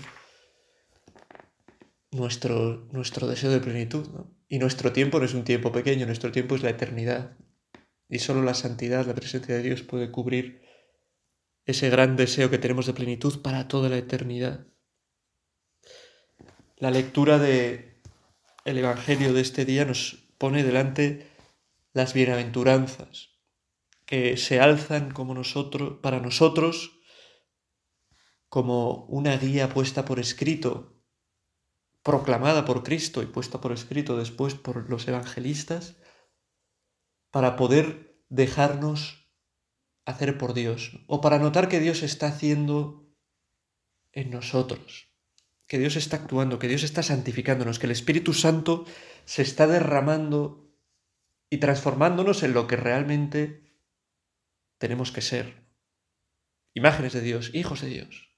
nuestro, 2.11 2.89
nuestro 2.91 3.27
deseo 3.27 3.51
de 3.51 3.61
plenitud. 3.61 4.05
Y 4.49 4.59
nuestro 4.59 4.91
tiempo 4.91 5.19
no 5.19 5.25
es 5.25 5.33
un 5.33 5.45
tiempo 5.45 5.71
pequeño, 5.71 6.05
nuestro 6.05 6.33
tiempo 6.33 6.55
es 6.55 6.61
la 6.61 6.71
eternidad. 6.71 7.37
Y 8.09 8.19
solo 8.19 8.43
la 8.43 8.53
santidad, 8.53 9.07
la 9.07 9.15
presencia 9.15 9.55
de 9.55 9.63
Dios 9.63 9.81
puede 9.81 10.11
cubrir 10.11 10.61
ese 11.65 11.89
gran 11.89 12.17
deseo 12.17 12.49
que 12.49 12.57
tenemos 12.57 12.85
de 12.85 12.93
plenitud 12.93 13.41
para 13.41 13.69
toda 13.69 13.87
la 13.87 13.97
eternidad 13.97 14.67
la 16.83 16.91
lectura 16.91 17.39
de 17.39 18.01
el 18.65 18.77
evangelio 18.77 19.31
de 19.31 19.39
este 19.39 19.63
día 19.63 19.85
nos 19.85 20.27
pone 20.37 20.65
delante 20.65 21.31
las 21.93 22.13
bienaventuranzas 22.13 23.29
que 24.05 24.35
se 24.35 24.59
alzan 24.59 25.11
como 25.11 25.33
nosotros 25.33 25.99
para 26.01 26.19
nosotros 26.19 26.99
como 28.53 29.05
una 29.05 29.35
guía 29.35 29.67
puesta 29.67 30.05
por 30.05 30.19
escrito, 30.19 31.01
proclamada 32.03 32.65
por 32.65 32.83
Cristo 32.83 33.23
y 33.23 33.25
puesta 33.25 33.59
por 33.59 33.71
escrito 33.71 34.15
después 34.15 34.53
por 34.53 34.87
los 34.91 35.07
evangelistas, 35.07 35.97
para 37.31 37.55
poder 37.55 38.21
dejarnos 38.29 39.27
hacer 40.05 40.37
por 40.37 40.53
Dios, 40.53 40.99
o 41.07 41.19
para 41.19 41.39
notar 41.39 41.67
que 41.67 41.79
Dios 41.79 42.03
está 42.03 42.27
haciendo 42.27 43.11
en 44.11 44.29
nosotros 44.29 45.09
que 45.65 45.79
Dios 45.79 45.95
está 45.95 46.17
actuando, 46.17 46.59
que 46.59 46.67
Dios 46.67 46.83
está 46.83 47.01
santificándonos, 47.01 47.79
que 47.79 47.87
el 47.87 47.91
Espíritu 47.93 48.33
Santo 48.33 48.85
se 49.25 49.41
está 49.41 49.65
derramando 49.65 50.71
y 51.49 51.57
transformándonos 51.57 52.43
en 52.43 52.53
lo 52.53 52.67
que 52.67 52.75
realmente 52.75 53.73
tenemos 54.77 55.11
que 55.11 55.21
ser. 55.21 55.65
Imágenes 56.75 57.13
de 57.13 57.21
Dios, 57.21 57.49
hijos 57.55 57.81
de 57.81 57.87
Dios, 57.87 58.32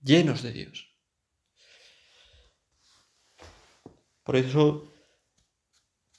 llenos 0.00 0.42
de 0.42 0.52
Dios. 0.52 0.94
Por 4.22 4.36
eso, 4.36 4.92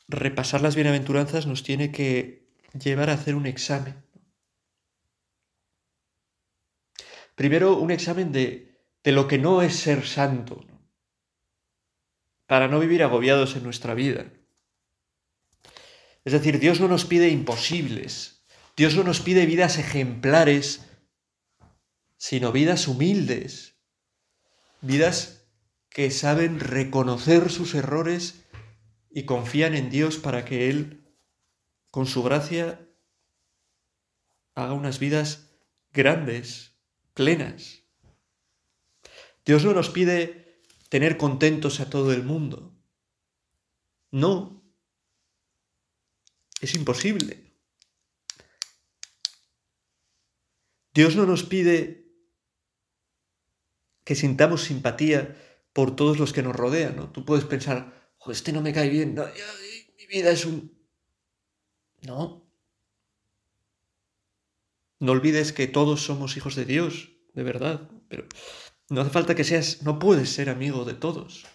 repasar 0.08 0.62
las 0.62 0.76
bienaventuranzas 0.76 1.46
nos 1.46 1.64
tiene 1.64 1.92
que 1.92 2.50
llevar 2.74 3.10
a 3.10 3.14
hacer 3.14 3.36
un 3.36 3.46
examen. 3.46 4.04
Primero, 7.36 7.78
un 7.78 7.92
examen 7.92 8.32
de 8.32 8.70
de 9.04 9.12
lo 9.12 9.28
que 9.28 9.38
no 9.38 9.62
es 9.62 9.76
ser 9.76 10.06
santo, 10.06 10.66
para 12.48 12.68
no 12.68 12.80
vivir 12.80 13.04
agobiados 13.04 13.56
en 13.56 13.64
nuestra 13.64 13.94
vida. 13.94 14.32
Es 16.26 16.34
decir, 16.34 16.60
Dios 16.60 16.80
no 16.80 16.88
nos 16.88 17.06
pide 17.06 17.30
imposibles, 17.30 18.44
Dios 18.76 18.96
no 18.96 19.04
nos 19.04 19.20
pide 19.20 19.46
vidas 19.46 19.78
ejemplares, 19.78 20.89
sino 22.20 22.52
vidas 22.52 22.90
humildes, 22.90 23.76
vidas 24.82 25.48
que 25.90 26.12
saben 26.12 26.60
reconocer 26.60 27.50
sus 27.50 27.74
errores 27.74 28.44
y 29.10 29.24
confían 29.24 29.74
en 29.74 29.90
Dios 29.90 30.18
para 30.18 30.44
que 30.44 30.70
Él, 30.70 31.08
con 31.92 32.06
su 32.06 32.22
gracia, 32.22 32.86
haga 34.54 34.74
unas 34.74 35.00
vidas 35.00 35.50
grandes, 35.94 36.76
plenas. 37.14 37.84
Dios 39.46 39.64
no 39.64 39.74
nos 39.74 39.90
pide 39.90 40.62
tener 40.90 41.16
contentos 41.16 41.80
a 41.80 41.90
todo 41.90 42.12
el 42.12 42.24
mundo. 42.24 42.76
No. 44.12 44.62
Es 46.60 46.76
imposible. 46.76 47.50
Dios 50.94 51.16
no 51.16 51.26
nos 51.26 51.44
pide 51.44 51.99
que 54.10 54.16
sintamos 54.16 54.64
simpatía 54.64 55.38
por 55.72 55.96
todos 55.96 56.18
los 56.18 56.34
que 56.34 56.42
nos 56.42 56.56
rodean, 56.56 56.96
¿no? 56.96 57.12
Tú 57.12 57.26
puedes 57.26 57.46
pensar, 57.46 58.10
este 58.26 58.52
no 58.52 58.60
me 58.60 58.74
cae 58.74 58.90
bien, 58.90 59.14
mi 60.00 60.08
vida 60.08 60.32
es 60.32 60.48
un... 60.48 60.76
No. 62.02 62.52
No 65.00 65.12
olvides 65.12 65.54
que 65.54 65.68
todos 65.68 66.02
somos 66.02 66.38
hijos 66.38 66.56
de 66.56 66.66
Dios, 66.66 67.12
de 67.36 67.44
verdad, 67.44 67.88
pero 68.08 68.26
no 68.90 69.02
hace 69.02 69.12
falta 69.12 69.36
que 69.36 69.44
seas, 69.44 69.84
no 69.84 70.00
puedes 70.00 70.32
ser 70.32 70.50
amigo 70.50 70.86
de 70.86 70.96
todos. 70.96 71.46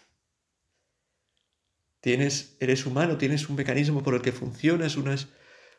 Tienes, 1.98 2.56
eres 2.60 2.86
humano, 2.86 3.18
tienes 3.18 3.48
un 3.48 3.56
mecanismo 3.56 4.04
por 4.04 4.14
el 4.14 4.22
que 4.22 4.30
funcionas, 4.30 4.96
unas, 4.96 5.26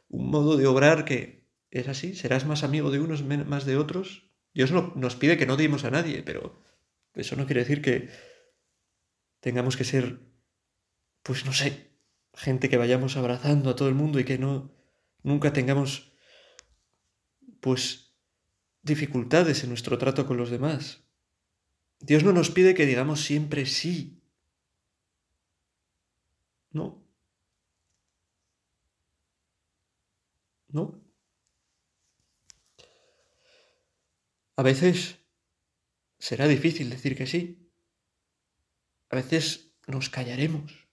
un 0.09 0.29
modo 0.29 0.57
de 0.57 0.67
obrar 0.67 1.05
que 1.05 1.47
es 1.71 1.88
así, 1.88 2.15
serás 2.15 2.45
más 2.45 2.63
amigo 2.65 2.91
de 2.91 2.99
unos, 2.99 3.23
más 3.23 3.63
de 3.63 3.77
otros. 3.77 4.24
Dios 4.55 4.71
no, 4.71 4.93
nos 4.95 5.17
pide 5.17 5.37
que 5.37 5.45
no 5.45 5.57
dimos 5.57 5.83
a 5.83 5.91
nadie, 5.91 6.23
pero 6.23 6.63
eso 7.13 7.35
no 7.35 7.45
quiere 7.45 7.61
decir 7.61 7.81
que 7.81 8.09
tengamos 9.41 9.75
que 9.75 9.83
ser, 9.83 10.21
pues 11.23 11.45
no 11.45 11.51
sé, 11.51 11.91
gente 12.33 12.69
que 12.69 12.77
vayamos 12.77 13.17
abrazando 13.17 13.69
a 13.69 13.75
todo 13.75 13.89
el 13.89 13.95
mundo 13.95 14.17
y 14.17 14.23
que 14.23 14.37
no, 14.37 14.73
nunca 15.23 15.51
tengamos, 15.51 16.13
pues, 17.59 18.15
dificultades 18.81 19.61
en 19.63 19.69
nuestro 19.69 19.97
trato 19.97 20.25
con 20.25 20.37
los 20.37 20.49
demás. 20.49 21.03
Dios 21.99 22.23
no 22.23 22.31
nos 22.31 22.49
pide 22.49 22.75
que 22.75 22.85
digamos 22.85 23.21
siempre 23.21 23.65
sí. 23.65 24.23
No. 26.71 27.03
No. 30.69 31.04
A 34.55 34.63
veces 34.63 35.19
será 36.19 36.47
difícil 36.47 36.89
decir 36.89 37.15
que 37.15 37.27
sí. 37.27 37.71
A 39.09 39.15
veces 39.15 39.75
nos 39.87 40.09
callaremos. 40.09 40.87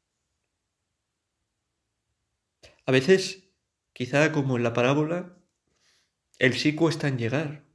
A 2.85 2.92
veces, 2.92 3.48
quizá 3.92 4.33
como 4.33 4.57
en 4.57 4.64
la 4.64 4.72
parábola, 4.72 5.38
el 6.38 6.55
sí 6.55 6.75
cuesta 6.75 7.09
en 7.09 7.18
llegar 7.18 7.72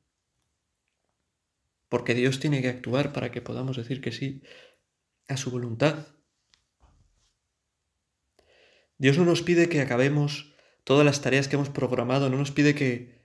porque 1.89 2.13
Dios 2.13 2.39
tiene 2.39 2.61
que 2.61 2.69
actuar 2.69 3.13
para 3.13 3.31
que 3.31 3.41
podamos 3.41 3.77
decir 3.77 4.01
que 4.01 4.11
sí 4.11 4.43
a 5.27 5.37
su 5.37 5.51
voluntad. 5.51 6.07
Dios 8.97 9.17
no 9.17 9.25
nos 9.25 9.41
pide 9.41 9.69
que 9.69 9.81
acabemos 9.81 10.55
todas 10.83 11.05
las 11.05 11.21
tareas 11.21 11.47
que 11.47 11.55
hemos 11.55 11.69
programado, 11.69 12.29
no 12.29 12.37
nos 12.37 12.51
pide 12.51 12.75
que 12.75 13.16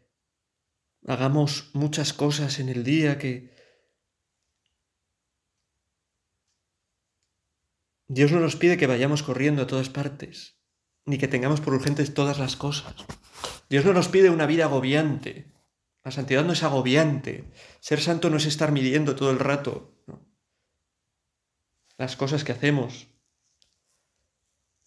hagamos 1.06 1.70
muchas 1.74 2.12
cosas 2.12 2.58
en 2.58 2.68
el 2.68 2.84
día, 2.84 3.18
que... 3.18 3.52
Dios 8.08 8.30
no 8.30 8.40
nos 8.40 8.56
pide 8.56 8.76
que 8.76 8.86
vayamos 8.86 9.22
corriendo 9.22 9.62
a 9.62 9.66
todas 9.66 9.88
partes, 9.88 10.58
ni 11.06 11.18
que 11.18 11.28
tengamos 11.28 11.60
por 11.60 11.74
urgentes 11.74 12.12
todas 12.12 12.38
las 12.38 12.56
cosas. 12.56 12.94
Dios 13.70 13.84
no 13.84 13.94
nos 13.94 14.08
pide 14.08 14.28
una 14.28 14.46
vida 14.46 14.64
agobiante, 14.64 15.52
la 16.04 16.10
santidad 16.10 16.44
no 16.44 16.52
es 16.52 16.62
agobiante. 16.62 17.44
Ser 17.80 18.00
santo 18.00 18.28
no 18.28 18.36
es 18.36 18.46
estar 18.46 18.72
midiendo 18.72 19.14
todo 19.14 19.30
el 19.30 19.38
rato 19.38 19.92
las 21.98 22.16
cosas 22.16 22.42
que 22.42 22.50
hacemos, 22.50 23.06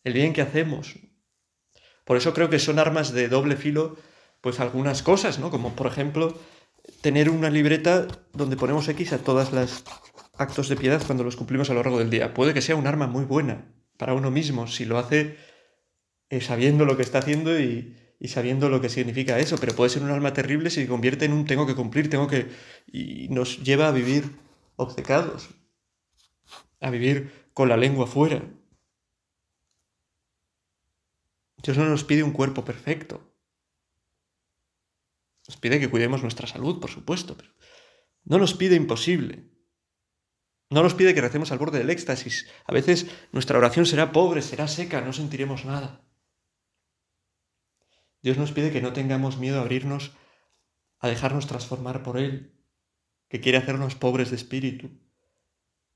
el 0.04 0.12
bien 0.12 0.34
que 0.34 0.42
hacemos. 0.42 1.00
Por 2.04 2.18
eso 2.18 2.34
creo 2.34 2.50
que 2.50 2.60
son 2.60 2.78
armas 2.78 3.14
de 3.14 3.30
doble 3.30 3.56
filo, 3.56 3.96
pues 4.46 4.60
algunas 4.60 5.02
cosas, 5.02 5.40
¿no? 5.40 5.50
Como 5.50 5.76
por 5.76 5.88
ejemplo 5.88 6.38
tener 7.02 7.32
una 7.32 7.50
libreta 7.50 8.08
donde 8.32 8.56
ponemos 8.56 8.88
X 8.88 9.12
a 9.12 9.18
todas 9.18 9.52
las 9.52 9.84
actos 10.38 10.70
de 10.70 10.76
piedad 10.76 11.02
cuando 11.04 11.24
los 11.24 11.36
cumplimos 11.36 11.72
a 11.72 11.74
lo 11.74 11.82
largo 11.82 11.98
del 11.98 12.12
día. 12.12 12.36
Puede 12.36 12.54
que 12.54 12.62
sea 12.62 12.76
un 12.76 12.86
arma 12.86 13.08
muy 13.08 13.26
buena 13.26 13.74
para 13.98 14.14
uno 14.14 14.30
mismo 14.30 14.68
si 14.68 14.86
lo 14.86 15.00
hace 15.00 15.38
eh, 16.30 16.42
sabiendo 16.42 16.86
lo 16.86 16.96
que 16.96 17.02
está 17.02 17.18
haciendo 17.18 17.60
y, 17.60 17.96
sabiendo 18.28 18.70
lo 18.70 18.82
que 18.82 18.90
significa 18.90 19.40
eso, 19.40 19.58
pero 19.58 19.74
puede 19.74 19.90
ser 19.90 20.04
un 20.04 20.12
alma 20.12 20.32
terrible 20.34 20.70
si 20.70 20.84
se 20.84 20.88
convierte 20.88 21.26
en 21.26 21.34
un 21.34 21.46
tengo 21.46 21.66
que 21.66 21.74
cumplir, 21.74 22.12
tengo 22.12 22.28
que... 22.28 22.48
y 22.86 23.28
nos 23.30 23.64
lleva 23.64 23.88
a 23.88 23.92
vivir 23.92 24.30
obcecados, 24.76 25.50
a 26.82 26.92
vivir 26.92 27.50
con 27.56 27.68
la 27.68 27.78
lengua 27.78 28.06
fuera. 28.06 28.44
Dios 31.64 31.80
no 31.80 31.86
nos 31.86 32.04
pide 32.04 32.22
un 32.22 32.32
cuerpo 32.32 32.64
perfecto. 32.64 33.35
Nos 35.48 35.58
pide 35.58 35.80
que 35.80 35.90
cuidemos 35.90 36.22
nuestra 36.22 36.48
salud, 36.48 36.80
por 36.80 36.90
supuesto, 36.90 37.38
pero 37.38 37.52
no 38.24 38.38
nos 38.40 38.54
pide 38.54 38.76
imposible. 38.76 39.50
No 40.70 40.82
nos 40.82 40.96
pide 40.96 41.14
que 41.14 41.22
recemos 41.22 41.52
al 41.52 41.60
borde 41.60 41.78
del 41.78 41.92
éxtasis. 41.92 42.50
A 42.66 42.74
veces 42.74 43.08
nuestra 43.32 43.58
oración 43.58 43.86
será 43.86 44.12
pobre, 44.12 44.42
será 44.42 44.68
seca, 44.68 45.02
no 45.02 45.14
sentiremos 45.14 45.66
nada. 45.66 46.04
Dios 48.24 48.38
nos 48.38 48.52
pide 48.52 48.72
que 48.72 48.82
no 48.82 48.92
tengamos 48.92 49.38
miedo 49.38 49.60
a 49.60 49.62
abrirnos, 49.62 50.14
a 50.98 51.08
dejarnos 51.08 51.46
transformar 51.46 52.02
por 52.02 52.18
Él, 52.18 52.56
que 53.30 53.40
quiere 53.40 53.60
hacernos 53.60 53.94
pobres 53.94 54.32
de 54.32 54.38
espíritu, 54.38 54.90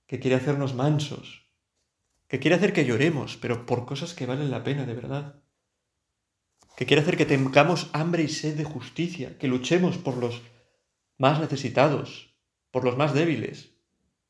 que 0.05 0.19
quiere 0.19 0.35
hacernos 0.35 0.75
mansos, 0.75 1.49
que 2.27 2.39
quiere 2.39 2.55
hacer 2.55 2.73
que 2.73 2.85
lloremos, 2.85 3.38
pero 3.38 3.65
por 3.65 3.88
cosas 3.88 4.13
que 4.13 4.27
valen 4.27 4.51
la 4.51 4.63
pena 4.63 4.85
de 4.85 4.93
verdad, 4.93 5.43
que 6.79 6.85
quiere 6.85 7.01
hacer 7.01 7.17
que 7.17 7.25
tengamos 7.25 7.89
hambre 7.91 8.23
y 8.23 8.29
sed 8.29 8.55
de 8.55 8.63
justicia, 8.63 9.37
que 9.37 9.49
luchemos 9.49 9.97
por 9.97 10.15
los 10.15 10.41
más 11.17 11.41
necesitados, 11.41 12.33
por 12.71 12.85
los 12.85 12.95
más 12.95 13.13
débiles. 13.13 13.75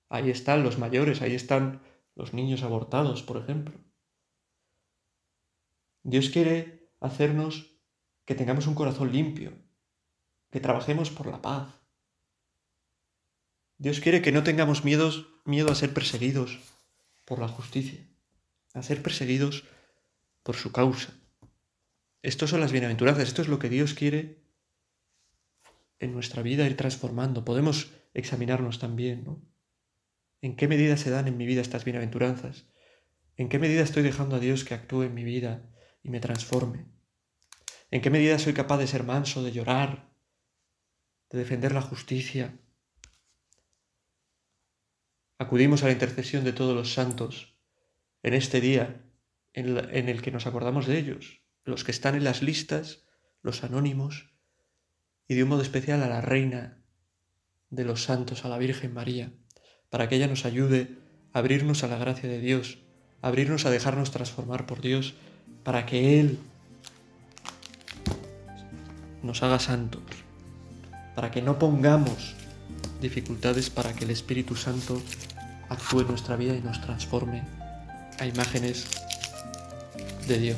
Ahí 0.09 0.31
están 0.31 0.63
los 0.63 0.79
mayores, 0.79 1.21
ahí 1.21 1.35
están 1.35 1.83
los 2.15 2.33
niños 2.33 2.63
abortados, 2.63 3.21
por 3.21 3.37
ejemplo. 3.37 3.75
Dios 6.01 6.31
quiere 6.31 6.89
hacernos 6.99 7.77
que 8.25 8.33
tengamos 8.33 8.65
un 8.65 8.73
corazón 8.73 9.11
limpio, 9.11 9.53
que 10.49 10.59
trabajemos 10.59 11.11
por 11.11 11.27
la 11.27 11.43
paz. 11.43 11.71
Dios 13.77 13.99
quiere 13.99 14.23
que 14.23 14.31
no 14.31 14.41
tengamos 14.41 14.83
miedos, 14.83 15.27
miedo 15.45 15.71
a 15.71 15.75
ser 15.75 15.93
perseguidos 15.93 16.57
por 17.25 17.37
la 17.37 17.47
justicia, 17.47 18.03
a 18.73 18.81
ser 18.81 19.03
perseguidos 19.03 19.65
por 20.41 20.55
su 20.55 20.71
causa. 20.71 21.13
Estos 22.21 22.49
son 22.49 22.59
las 22.59 22.71
bienaventuranzas, 22.71 23.27
esto 23.27 23.41
es 23.41 23.47
lo 23.47 23.59
que 23.59 23.69
Dios 23.69 23.93
quiere 23.93 24.43
en 25.99 26.13
nuestra 26.13 26.41
vida 26.41 26.65
ir 26.65 26.75
transformando. 26.75 27.45
Podemos 27.45 27.93
examinarnos 28.13 28.79
también, 28.79 29.23
¿no? 29.23 29.41
¿En 30.41 30.55
qué 30.55 30.67
medida 30.67 30.97
se 30.97 31.09
dan 31.09 31.27
en 31.27 31.37
mi 31.37 31.45
vida 31.45 31.61
estas 31.61 31.85
bienaventuranzas? 31.85 32.67
¿En 33.35 33.49
qué 33.49 33.59
medida 33.59 33.83
estoy 33.83 34.03
dejando 34.03 34.35
a 34.35 34.39
Dios 34.39 34.63
que 34.63 34.73
actúe 34.73 35.03
en 35.03 35.13
mi 35.13 35.23
vida 35.23 35.69
y 36.03 36.09
me 36.09 36.19
transforme? 36.19 36.85
¿En 37.91 38.01
qué 38.01 38.09
medida 38.09 38.39
soy 38.39 38.53
capaz 38.53 38.77
de 38.77 38.87
ser 38.87 39.03
manso, 39.03 39.43
de 39.43 39.51
llorar, 39.51 40.13
de 41.29 41.39
defender 41.39 41.73
la 41.73 41.81
justicia? 41.81 42.59
Acudimos 45.37 45.83
a 45.83 45.87
la 45.87 45.93
intercesión 45.93 46.43
de 46.43 46.53
todos 46.53 46.75
los 46.75 46.93
santos 46.93 47.57
en 48.23 48.33
este 48.33 48.61
día 48.61 49.05
en, 49.53 50.09
el 50.09 50.21
que 50.21 50.31
nos 50.31 50.45
acordamos 50.45 50.85
de 50.85 50.99
ellos, 50.99 51.38
los 51.69 51.83
que 51.83 51.91
están 51.91 52.15
en 52.15 52.23
las 52.23 52.41
listas, 52.41 53.03
los 53.41 53.63
anónimos, 53.63 54.33
y 55.27 55.35
de 55.35 55.43
un 55.43 55.49
modo 55.49 55.61
especial 55.61 56.03
a 56.03 56.09
la 56.09 56.21
Reina 56.21 56.83
de 57.69 57.85
los 57.85 58.03
santos, 58.03 58.45
a 58.45 58.49
la 58.49 58.57
Virgen 58.57 58.93
María, 58.93 59.31
para 59.89 60.09
que 60.09 60.15
ella 60.15 60.27
nos 60.27 60.45
ayude 60.45 60.97
a 61.33 61.39
abrirnos 61.39 61.83
a 61.83 61.87
la 61.87 61.97
gracia 61.97 62.27
de 62.27 62.39
Dios, 62.39 62.79
a 63.21 63.27
abrirnos 63.27 63.65
a 63.65 63.69
dejarnos 63.69 64.11
transformar 64.11 64.65
por 64.65 64.81
Dios, 64.81 65.13
para 65.63 65.85
que 65.85 66.19
Él 66.19 66.39
nos 69.23 69.43
haga 69.43 69.59
santos, 69.59 70.01
para 71.15 71.31
que 71.31 71.41
no 71.41 71.59
pongamos 71.59 72.35
dificultades 73.01 73.69
para 73.69 73.93
que 73.93 74.05
el 74.05 74.11
Espíritu 74.11 74.55
Santo 74.55 75.01
actúe 75.69 76.01
en 76.01 76.07
nuestra 76.07 76.35
vida 76.35 76.55
y 76.55 76.61
nos 76.61 76.81
transforme 76.81 77.43
a 78.19 78.25
imágenes 78.25 78.87
de 80.27 80.37
Dios, 80.37 80.57